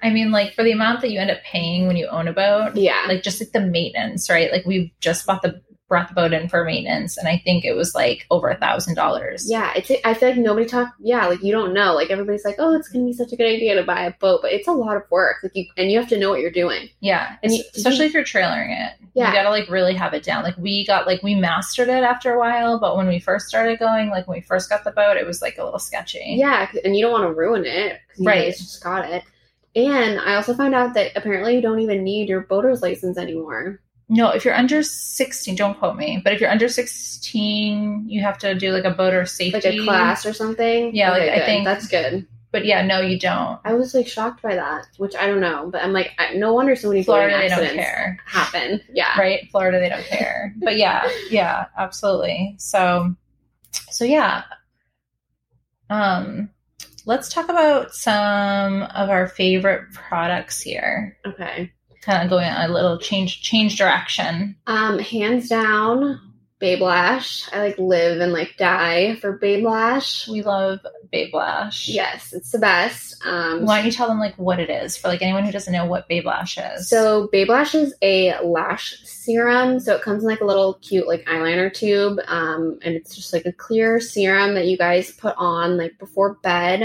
I 0.02 0.10
mean, 0.10 0.30
like 0.30 0.54
for 0.54 0.62
the 0.62 0.70
amount 0.72 1.00
that 1.00 1.10
you 1.10 1.18
end 1.18 1.30
up 1.30 1.42
paying 1.42 1.86
when 1.86 1.96
you 1.96 2.06
own 2.06 2.28
a 2.28 2.32
boat, 2.32 2.76
Yeah, 2.76 3.04
like 3.08 3.22
just 3.22 3.40
like 3.40 3.50
the 3.52 3.60
maintenance, 3.60 4.30
right? 4.30 4.52
Like 4.52 4.64
we 4.64 4.94
just 5.00 5.26
bought 5.26 5.42
the 5.42 5.60
brought 5.88 6.08
the 6.08 6.14
boat 6.14 6.32
in 6.32 6.48
for 6.48 6.64
maintenance, 6.64 7.18
and 7.18 7.28
I 7.28 7.40
think 7.44 7.64
it 7.64 7.74
was 7.74 7.94
like 7.94 8.26
over 8.30 8.48
a 8.48 8.56
thousand 8.56 8.94
dollars. 8.94 9.46
yeah. 9.50 9.72
It's. 9.76 9.90
I 10.04 10.14
feel 10.14 10.30
like 10.30 10.38
nobody 10.38 10.66
talk. 10.66 10.88
Yeah, 10.98 11.26
like 11.26 11.42
you 11.42 11.52
don't 11.52 11.74
know. 11.74 11.94
Like 11.94 12.10
everybody's 12.10 12.44
like, 12.44 12.56
oh, 12.58 12.74
it's 12.74 12.88
gonna 12.88 13.04
be 13.04 13.12
such 13.12 13.32
a 13.32 13.36
good 13.36 13.46
idea 13.46 13.74
to 13.74 13.82
buy 13.82 14.04
a 14.04 14.12
boat, 14.12 14.40
but 14.42 14.52
it's 14.52 14.66
a 14.68 14.72
lot 14.72 14.96
of 14.96 15.02
work. 15.10 15.36
Like 15.42 15.52
you 15.54 15.66
and 15.76 15.90
you 15.90 15.98
have 15.98 16.08
to 16.08 16.18
know 16.18 16.30
what 16.30 16.40
you're 16.40 16.50
doing. 16.50 16.88
Yeah, 17.00 17.36
And 17.42 17.52
you- 17.52 17.62
especially 17.76 18.06
if 18.06 18.14
you're 18.14 18.24
trailering 18.24 18.70
it. 18.70 18.94
Yeah. 19.14 19.28
You 19.28 19.34
gotta 19.34 19.50
like 19.50 19.68
really 19.68 19.94
have 19.94 20.14
it 20.14 20.22
down. 20.24 20.42
Like 20.42 20.56
we 20.56 20.86
got 20.86 21.06
like 21.06 21.22
we 21.22 21.34
mastered 21.34 21.88
it 21.88 22.02
after 22.02 22.32
a 22.34 22.38
while, 22.38 22.80
but 22.80 22.96
when 22.96 23.06
we 23.06 23.20
first 23.20 23.46
started 23.46 23.78
going, 23.78 24.08
like 24.10 24.26
when 24.26 24.38
we 24.38 24.42
first 24.42 24.68
got 24.70 24.84
the 24.84 24.90
boat, 24.90 25.16
it 25.16 25.26
was 25.26 25.40
like 25.42 25.58
a 25.58 25.64
little 25.64 25.78
sketchy. 25.78 26.34
yeah 26.38 26.68
and 26.84 26.96
you 26.96 27.02
don't 27.04 27.12
want 27.12 27.24
to 27.24 27.32
ruin 27.34 27.64
it 27.64 27.98
Right. 28.18 28.46
guys 28.46 28.58
just 28.58 28.82
got 28.82 29.08
it. 29.08 29.22
And 29.76 30.20
I 30.20 30.36
also 30.36 30.54
found 30.54 30.74
out 30.74 30.94
that 30.94 31.12
apparently 31.16 31.54
you 31.56 31.60
don't 31.60 31.80
even 31.80 32.04
need 32.04 32.28
your 32.28 32.42
boater's 32.42 32.80
license 32.80 33.18
anymore. 33.18 33.80
No, 34.08 34.28
if 34.30 34.44
you're 34.44 34.54
under 34.54 34.82
sixteen, 34.82 35.54
don't 35.56 35.78
quote 35.78 35.96
me, 35.96 36.20
but 36.22 36.32
if 36.34 36.40
you're 36.40 36.50
under 36.50 36.68
sixteen, 36.68 38.04
you 38.06 38.20
have 38.22 38.36
to 38.38 38.54
do 38.54 38.70
like 38.70 38.84
a 38.84 38.90
boater 38.90 39.24
safety 39.26 39.52
Like 39.54 39.64
a 39.64 39.84
class 39.84 40.26
or 40.26 40.32
something. 40.32 40.94
Yeah, 40.94 41.10
like, 41.10 41.22
I 41.30 41.44
think- 41.44 41.64
that's 41.64 41.88
good. 41.88 42.26
But 42.52 42.66
yeah, 42.66 42.82
no, 42.86 43.00
you 43.00 43.18
don't. 43.18 43.58
I 43.64 43.74
was 43.74 43.94
like 43.94 44.06
shocked 44.06 44.40
by 44.40 44.54
that, 44.54 44.86
which 44.98 45.16
I 45.16 45.26
don't 45.26 45.40
know, 45.40 45.68
but 45.72 45.82
I'm 45.82 45.92
like, 45.92 46.12
I, 46.20 46.34
no 46.34 46.52
wonder 46.54 46.76
so 46.76 46.88
many 46.90 47.02
Florida, 47.02 47.36
they 47.36 47.48
don't 47.48 47.58
accidents 47.64 47.84
care. 47.84 48.16
happen. 48.26 48.80
Yeah, 48.92 49.18
Right? 49.18 49.50
Florida, 49.50 49.80
they 49.80 49.88
don't 49.88 50.04
care. 50.04 50.54
But 50.62 50.76
yeah, 50.76 51.10
yeah, 51.30 51.64
absolutely. 51.76 52.54
So, 52.58 53.12
so 53.90 54.04
yeah. 54.04 54.44
Um, 55.90 56.48
let's 57.06 57.28
talk 57.28 57.48
about 57.48 57.92
some 57.92 58.82
of 58.82 59.10
our 59.10 59.26
favorite 59.26 59.92
products 59.92 60.60
here. 60.60 61.18
Okay. 61.26 61.72
Kind 62.04 62.22
of 62.22 62.30
going 62.30 62.48
a 62.48 62.68
little 62.68 62.98
change 62.98 63.42
change 63.42 63.76
direction. 63.76 64.56
Um, 64.66 64.98
hands 64.98 65.48
down, 65.48 66.20
Babe 66.58 66.80
Lash. 66.80 67.48
I 67.52 67.58
like 67.58 67.78
live 67.78 68.20
and 68.20 68.32
like 68.32 68.56
die 68.56 69.16
for 69.16 69.32
Babe 69.32 69.64
Lash. 69.64 70.28
We 70.28 70.42
love 70.42 70.80
Babe 71.10 71.34
Lash. 71.34 71.88
Yes, 71.88 72.32
it's 72.32 72.52
the 72.52 72.58
best. 72.58 73.24
Um, 73.24 73.64
Why 73.64 73.76
don't 73.76 73.86
you 73.86 73.92
tell 73.92 74.08
them 74.08 74.18
like 74.18 74.34
what 74.36 74.60
it 74.60 74.70
is 74.70 74.96
for 74.96 75.08
like 75.08 75.22
anyone 75.22 75.44
who 75.44 75.52
doesn't 75.52 75.72
know 75.72 75.86
what 75.86 76.08
Babe 76.08 76.26
Lash 76.26 76.58
is? 76.58 76.88
So 76.88 77.28
Babe 77.32 77.48
Lash 77.48 77.74
is 77.74 77.94
a 78.02 78.38
lash 78.42 78.96
serum. 79.04 79.80
So 79.80 79.94
it 79.96 80.02
comes 80.02 80.22
in 80.22 80.28
like 80.28 80.40
a 80.40 80.46
little 80.46 80.74
cute 80.74 81.06
like 81.06 81.24
eyeliner 81.26 81.72
tube. 81.72 82.18
Um, 82.26 82.78
and 82.82 82.94
it's 82.94 83.14
just 83.14 83.32
like 83.32 83.46
a 83.46 83.52
clear 83.52 84.00
serum 84.00 84.54
that 84.54 84.66
you 84.66 84.78
guys 84.78 85.10
put 85.10 85.34
on 85.36 85.76
like 85.76 85.98
before 85.98 86.34
bed. 86.42 86.82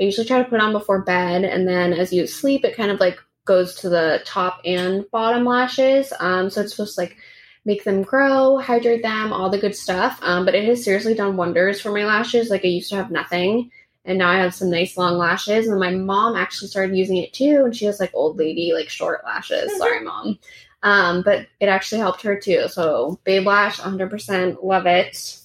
I 0.00 0.04
usually 0.04 0.26
try 0.26 0.42
to 0.42 0.48
put 0.48 0.60
on 0.60 0.72
before 0.72 1.02
bed, 1.02 1.42
and 1.42 1.66
then 1.66 1.92
as 1.92 2.12
you 2.12 2.28
sleep, 2.28 2.64
it 2.64 2.76
kind 2.76 2.92
of 2.92 3.00
like 3.00 3.18
goes 3.48 3.74
to 3.76 3.88
the 3.88 4.20
top 4.24 4.60
and 4.64 5.10
bottom 5.10 5.44
lashes. 5.44 6.12
Um, 6.20 6.50
so 6.50 6.60
it's 6.60 6.70
supposed 6.70 6.94
to 6.94 7.00
like 7.00 7.16
make 7.64 7.82
them 7.82 8.02
grow, 8.02 8.58
hydrate 8.58 9.02
them, 9.02 9.32
all 9.32 9.50
the 9.50 9.58
good 9.58 9.74
stuff. 9.74 10.20
Um, 10.22 10.44
but 10.44 10.54
it 10.54 10.64
has 10.68 10.84
seriously 10.84 11.14
done 11.14 11.36
wonders 11.36 11.80
for 11.80 11.90
my 11.90 12.04
lashes. 12.04 12.50
Like 12.50 12.64
I 12.64 12.68
used 12.68 12.90
to 12.90 12.96
have 12.96 13.10
nothing, 13.10 13.70
and 14.04 14.18
now 14.18 14.30
I 14.30 14.36
have 14.36 14.54
some 14.54 14.70
nice 14.70 14.96
long 14.96 15.18
lashes. 15.18 15.66
And 15.66 15.80
my 15.80 15.90
mom 15.90 16.36
actually 16.36 16.68
started 16.68 16.96
using 16.96 17.16
it 17.16 17.32
too, 17.32 17.62
and 17.64 17.74
she 17.74 17.86
has 17.86 17.98
like 17.98 18.12
old 18.14 18.36
lady 18.36 18.72
like 18.72 18.90
short 18.90 19.24
lashes. 19.24 19.76
Sorry, 19.78 20.04
mom. 20.04 20.38
Um, 20.84 21.22
but 21.22 21.48
it 21.58 21.66
actually 21.66 22.00
helped 22.00 22.22
her 22.22 22.38
too. 22.38 22.68
So 22.68 23.18
Babe 23.24 23.46
Lash, 23.46 23.80
100% 23.80 24.62
love 24.62 24.86
it. 24.86 25.40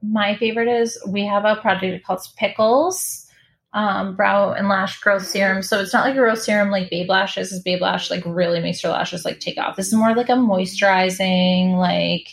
my 0.00 0.36
favorite 0.36 0.68
is 0.68 1.02
we 1.08 1.24
have 1.26 1.44
a 1.44 1.56
product 1.56 2.04
called 2.04 2.20
Pickles 2.36 3.27
um, 3.72 4.16
brow 4.16 4.52
and 4.52 4.68
lash 4.68 4.98
growth 5.00 5.26
serum. 5.26 5.62
So 5.62 5.80
it's 5.80 5.92
not 5.92 6.04
like 6.04 6.14
a 6.14 6.18
growth 6.18 6.42
serum 6.42 6.70
like 6.70 6.90
Babe 6.90 7.08
Lashes. 7.08 7.52
Is 7.52 7.62
Babe 7.62 7.80
Lash 7.82 8.10
like 8.10 8.22
really 8.24 8.60
makes 8.60 8.82
your 8.82 8.92
lashes 8.92 9.24
like 9.24 9.40
take 9.40 9.58
off. 9.58 9.76
This 9.76 9.88
is 9.88 9.94
more 9.94 10.14
like 10.14 10.28
a 10.28 10.32
moisturizing, 10.32 11.76
like 11.76 12.28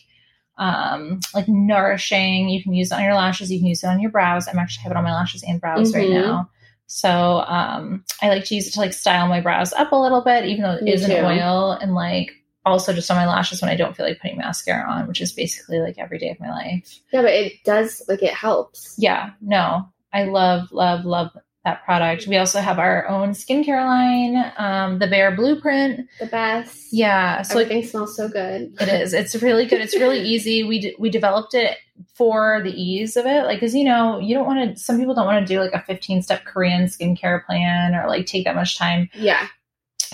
um 0.58 1.20
like 1.34 1.48
nourishing. 1.48 2.48
You 2.50 2.64
can 2.64 2.74
use 2.74 2.92
it 2.92 2.96
on 2.96 3.04
your 3.04 3.16
lashes. 3.16 3.52
You 3.52 3.60
can 3.60 3.68
use 3.68 3.84
it 3.84 3.88
on 3.88 4.00
your 4.00 4.12
brows. 4.12 4.48
I'm 4.48 4.58
actually 4.60 4.84
having 4.84 4.96
it 4.96 5.00
on 5.00 5.04
my 5.04 5.14
lashes 5.14 5.44
and 5.44 5.60
brows 5.60 5.94
right 5.94 6.08
Mhm. 6.08 6.14
now. 6.14 6.50
So 6.88 7.44
um 7.48 8.04
I 8.22 8.30
like 8.30 8.46
to 8.46 8.56
use 8.56 8.68
it 8.68 8.72
to 8.72 8.80
like 8.80 8.94
style 8.94 9.28
my 9.28 9.42
brows 9.42 9.74
up 9.74 9.92
a 9.92 9.96
little 9.98 10.22
bit, 10.22 10.46
even 10.46 10.64
though 10.64 10.72
it 10.76 10.84
Me 10.84 10.94
is 10.94 11.04
an 11.04 11.12
oil 11.26 11.72
and 11.72 11.94
like 11.94 12.32
also 12.66 12.94
just 12.94 13.12
on 13.12 13.18
my 13.18 13.28
lashes 13.28 13.62
when 13.62 13.70
I 13.70 13.76
don't 13.76 13.96
feel 13.96 14.06
like 14.08 14.20
putting 14.20 14.38
mascara 14.38 14.90
on, 14.90 15.08
which 15.08 15.22
is 15.22 15.34
basically 15.34 15.80
like 15.80 15.98
every 16.00 16.18
day 16.18 16.30
of 16.30 16.40
my 16.40 16.50
life. 16.50 17.00
Yeah, 17.12 17.22
but 17.22 17.32
it 17.34 17.64
does 17.66 18.02
like 18.08 18.24
it 18.24 18.34
helps. 18.34 18.96
Yeah, 18.98 19.32
no, 19.42 19.90
I 20.16 20.24
love, 20.24 20.72
love, 20.72 21.06
love 21.06 21.32
that 21.66 21.84
product. 21.84 22.28
We 22.28 22.38
also 22.38 22.60
have 22.62 22.78
our 22.80 23.08
own 23.08 23.32
skincare 23.32 23.84
line, 23.84 24.54
um, 24.58 25.00
the 25.00 25.08
Bare 25.08 25.36
Blueprint. 25.36 26.08
The 26.20 26.28
best. 26.28 26.94
Yeah, 26.94 27.42
so 27.42 27.56
like, 27.56 27.66
Everything 27.66 27.90
smells 27.90 28.16
so 28.16 28.30
good. 28.30 28.74
it 28.80 28.88
is. 28.88 29.14
It's 29.14 29.36
really 29.42 29.66
good. 29.66 29.82
It's 29.82 29.96
really 29.96 30.22
easy. 30.34 30.64
We 30.64 30.80
d- 30.80 30.96
we 31.00 31.10
developed 31.10 31.54
it 31.56 31.78
for 32.14 32.62
the 32.64 32.70
ease 32.72 33.18
of 33.18 33.26
it, 33.26 33.46
like 33.46 33.58
because 33.60 33.74
you 33.76 33.84
know 33.84 34.20
you 34.20 34.36
don't 34.36 34.46
want 34.46 34.76
to. 34.76 34.82
Some 34.82 35.00
people 35.00 35.16
don't 35.16 35.26
want 35.26 35.46
to 35.46 35.54
do 35.54 35.60
like 35.60 35.74
a 35.74 35.82
fifteen 35.82 36.22
step 36.22 36.46
Korean 36.46 36.86
skincare 36.86 37.44
plan 37.46 37.96
or 37.96 38.08
like 38.08 38.28
take 38.28 38.46
that 38.46 38.56
much 38.56 38.78
time. 38.78 39.10
Yeah. 39.16 39.48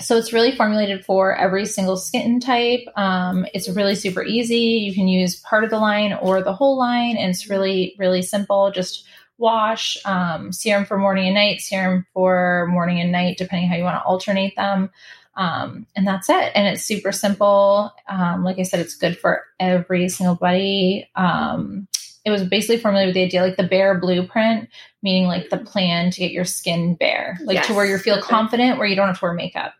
So 0.00 0.16
it's 0.16 0.32
really 0.32 0.56
formulated 0.56 1.04
for 1.04 1.36
every 1.36 1.66
single 1.66 1.98
skin 1.98 2.40
type. 2.40 2.80
Um, 2.96 3.46
it's 3.52 3.68
really 3.68 3.94
super 3.94 4.24
easy. 4.24 4.56
You 4.56 4.94
can 4.94 5.06
use 5.06 5.36
part 5.40 5.64
of 5.64 5.70
the 5.70 5.78
line 5.78 6.14
or 6.14 6.42
the 6.42 6.54
whole 6.54 6.78
line, 6.78 7.16
and 7.18 7.28
it's 7.30 7.48
really, 7.50 7.94
really 7.98 8.22
simple. 8.22 8.72
Just 8.72 9.04
wash, 9.42 9.98
um, 10.04 10.52
serum 10.52 10.86
for 10.86 10.96
morning 10.96 11.26
and 11.26 11.34
night, 11.34 11.60
serum 11.60 12.06
for 12.14 12.68
morning 12.70 13.00
and 13.00 13.10
night, 13.10 13.36
depending 13.36 13.68
how 13.68 13.76
you 13.76 13.82
want 13.82 13.96
to 13.96 14.04
alternate 14.04 14.54
them. 14.54 14.88
Um, 15.34 15.86
and 15.96 16.06
that's 16.06 16.30
it. 16.30 16.52
And 16.54 16.68
it's 16.68 16.84
super 16.84 17.10
simple. 17.10 17.92
Um, 18.08 18.44
like 18.44 18.58
I 18.58 18.62
said, 18.62 18.80
it's 18.80 18.94
good 18.94 19.18
for 19.18 19.42
every 19.58 20.08
single 20.08 20.36
body. 20.36 21.08
Um, 21.16 21.88
it 22.24 22.30
was 22.30 22.44
basically 22.44 22.78
formulated 22.78 23.08
with 23.08 23.14
the 23.14 23.24
idea 23.24 23.42
like 23.42 23.56
the 23.56 23.66
bare 23.66 23.98
blueprint, 23.98 24.68
meaning 25.02 25.26
like 25.26 25.50
the 25.50 25.58
plan 25.58 26.12
to 26.12 26.20
get 26.20 26.30
your 26.30 26.44
skin 26.44 26.94
bare, 26.94 27.36
like 27.42 27.64
to 27.64 27.74
where 27.74 27.84
you 27.84 27.98
feel 27.98 28.22
confident, 28.22 28.78
where 28.78 28.86
you 28.86 28.94
don't 28.94 29.08
have 29.08 29.18
to 29.18 29.24
wear 29.24 29.34
makeup. 29.34 29.74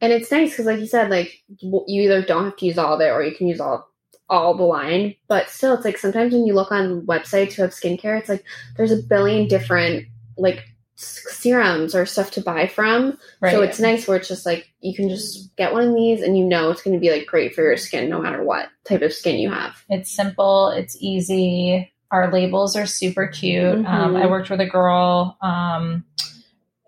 And 0.00 0.10
it's 0.10 0.30
nice 0.30 0.50
because, 0.50 0.66
like 0.66 0.80
you 0.80 0.86
said, 0.86 1.10
like 1.10 1.42
you 1.60 1.84
either 1.86 2.22
don't 2.22 2.44
have 2.44 2.56
to 2.56 2.66
use 2.66 2.78
all 2.78 2.94
of 2.94 3.00
it 3.02 3.10
or 3.10 3.22
you 3.22 3.34
can 3.34 3.46
use 3.46 3.60
all 3.60 3.90
all 4.28 4.54
the 4.54 4.64
line. 4.64 5.14
But 5.28 5.48
still, 5.50 5.74
it's 5.74 5.84
like 5.84 5.98
sometimes 5.98 6.32
when 6.32 6.46
you 6.46 6.54
look 6.54 6.72
on 6.72 7.02
websites 7.06 7.52
who 7.54 7.62
have 7.62 7.72
skincare, 7.72 8.18
it's 8.18 8.28
like 8.28 8.44
there's 8.76 8.92
a 8.92 9.02
billion 9.02 9.48
different 9.48 10.06
like 10.36 10.64
serums 10.96 11.94
or 11.94 12.06
stuff 12.06 12.30
to 12.32 12.40
buy 12.40 12.66
from. 12.66 13.18
Right. 13.40 13.52
So 13.52 13.62
it's 13.62 13.78
nice 13.78 14.08
where 14.08 14.16
it's 14.16 14.28
just 14.28 14.46
like 14.46 14.72
you 14.80 14.94
can 14.94 15.08
just 15.08 15.54
get 15.56 15.72
one 15.72 15.88
of 15.88 15.94
these 15.94 16.22
and 16.22 16.36
you 16.38 16.44
know 16.44 16.70
it's 16.70 16.82
going 16.82 16.94
to 16.96 17.00
be 17.00 17.10
like 17.10 17.26
great 17.26 17.54
for 17.54 17.62
your 17.62 17.76
skin 17.76 18.08
no 18.08 18.20
matter 18.20 18.42
what 18.42 18.68
type 18.88 19.02
of 19.02 19.12
skin 19.12 19.38
you 19.38 19.50
have. 19.50 19.76
It's 19.88 20.10
simple, 20.14 20.70
it's 20.70 20.96
easy. 21.00 21.92
our 22.12 22.32
labels 22.32 22.76
are 22.76 22.86
super 22.86 23.26
cute. 23.26 23.64
Um, 23.84 23.84
Mhm. 24.14 24.22
I 24.22 24.26
worked 24.28 24.48
with 24.48 24.60
a 24.60 24.66
girl. 24.66 25.36
Um, 25.42 26.04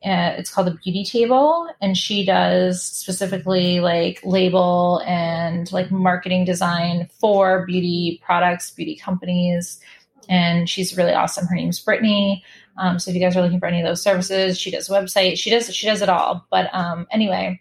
uh, 0.08 0.34
it's 0.38 0.50
called 0.50 0.66
the 0.66 0.78
Beauty 0.82 1.04
Table, 1.04 1.68
and 1.82 1.96
she 1.96 2.24
does 2.24 2.82
specifically 2.82 3.80
like 3.80 4.20
label 4.24 5.02
and 5.06 5.70
like 5.70 5.90
marketing 5.90 6.46
design 6.46 7.08
for 7.20 7.66
beauty 7.66 8.20
products, 8.24 8.70
beauty 8.70 8.96
companies. 8.96 9.80
And 10.28 10.68
she's 10.68 10.96
really 10.96 11.12
awesome. 11.12 11.46
Her 11.46 11.54
name's 11.54 11.80
Brittany. 11.80 12.42
Um, 12.78 12.98
so 12.98 13.10
if 13.10 13.14
you 13.14 13.20
guys 13.20 13.36
are 13.36 13.42
looking 13.42 13.60
for 13.60 13.66
any 13.66 13.80
of 13.80 13.86
those 13.86 14.02
services, 14.02 14.58
she 14.58 14.70
does 14.70 14.88
a 14.88 14.92
website. 14.92 15.36
She 15.36 15.50
does 15.50 15.74
she 15.74 15.86
does 15.86 16.00
it 16.00 16.08
all. 16.08 16.46
But 16.50 16.72
um, 16.74 17.06
anyway, 17.10 17.60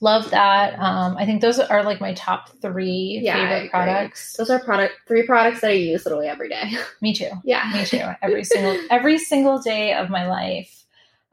love 0.00 0.30
that. 0.30 0.78
Um, 0.78 1.16
I 1.16 1.26
think 1.26 1.42
those 1.42 1.58
are 1.58 1.84
like 1.84 2.00
my 2.00 2.14
top 2.14 2.50
three 2.60 3.20
Yeah, 3.22 3.36
favorite 3.36 3.70
products. 3.70 4.36
Those 4.36 4.50
are 4.50 4.58
product 4.58 4.94
three 5.06 5.26
products 5.26 5.60
that 5.60 5.70
I 5.70 5.74
use 5.74 6.04
literally 6.04 6.28
every 6.28 6.48
day. 6.48 6.72
Me 7.00 7.14
too. 7.14 7.30
yeah. 7.44 7.70
Me 7.72 7.84
too. 7.84 8.02
Every 8.20 8.44
single 8.44 8.76
every 8.90 9.18
single 9.18 9.60
day 9.60 9.94
of 9.94 10.10
my 10.10 10.26
life. 10.26 10.81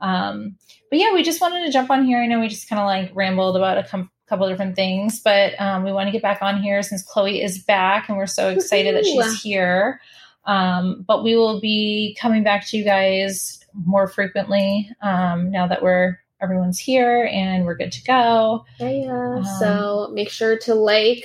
Um, 0.02 0.58
but 0.90 1.00
yeah, 1.00 1.14
we 1.14 1.24
just 1.24 1.42
wanted 1.42 1.66
to 1.66 1.72
jump 1.72 1.90
on 1.90 2.06
here. 2.06 2.20
I 2.20 2.28
know 2.28 2.40
we 2.40 2.48
just 2.48 2.70
kind 2.70 2.80
of 2.80 2.86
like 2.86 3.12
rambled 3.16 3.56
about 3.56 3.78
a 3.78 3.84
com- 3.84 4.10
couple 4.28 4.48
different 4.48 4.76
things, 4.76 5.20
but 5.20 5.60
um, 5.60 5.84
we 5.84 5.92
want 5.92 6.08
to 6.08 6.12
get 6.12 6.22
back 6.22 6.42
on 6.42 6.62
here 6.62 6.82
since 6.84 7.04
Chloe 7.04 7.42
is 7.42 7.60
back, 7.60 8.10
and 8.10 8.18
we're 8.18 8.28
so 8.28 8.50
excited 8.50 8.96
that 8.96 9.06
she's 9.06 9.42
here. 9.42 10.00
Um, 10.46 11.04
but 11.08 11.24
we 11.24 11.36
will 11.36 11.60
be 11.60 12.18
coming 12.20 12.44
back 12.44 12.66
to 12.68 12.78
you 12.78 12.84
guys 12.84 13.60
more 13.74 14.08
frequently 14.08 14.90
um, 15.02 15.52
now 15.52 15.68
that 15.68 15.84
we're 15.84 16.18
everyone's 16.42 16.80
here 16.80 17.30
and 17.32 17.66
we're 17.66 17.76
good 17.76 17.92
to 17.92 18.04
go. 18.04 18.66
Yeah, 18.80 18.90
yeah. 18.90 19.36
Um, 19.36 19.46
so 19.60 20.10
make 20.14 20.30
sure 20.30 20.58
to 20.60 20.74
like, 20.74 21.24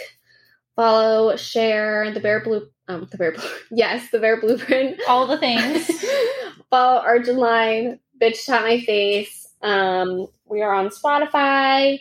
follow, 0.77 1.37
share 1.37 2.13
the 2.13 2.21
Bare 2.21 2.41
Blue. 2.41 2.69
Um, 2.89 3.09
the 3.11 3.17
Bare 3.17 3.33
Blue. 3.33 3.49
Yes, 3.71 4.11
the 4.11 4.19
Bare 4.19 4.41
Blueprint. 4.41 5.01
All 5.09 5.27
the 5.27 5.39
things. 5.39 5.89
follow 6.71 7.01
Arch 7.01 7.29
and 7.29 7.39
Line. 7.39 8.01
Bitch 8.21 8.47
taught 8.47 8.63
my 8.63 8.81
face. 8.81 9.49
Um, 9.63 10.27
we 10.47 10.63
are 10.63 10.73
on 10.75 10.89
Spotify, 10.89 11.99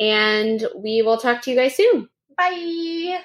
and 0.00 0.66
we 0.76 1.02
will 1.02 1.18
talk 1.18 1.42
to 1.42 1.50
you 1.50 1.56
guys 1.56 1.76
soon. 1.76 2.08
Bye. 2.36 3.20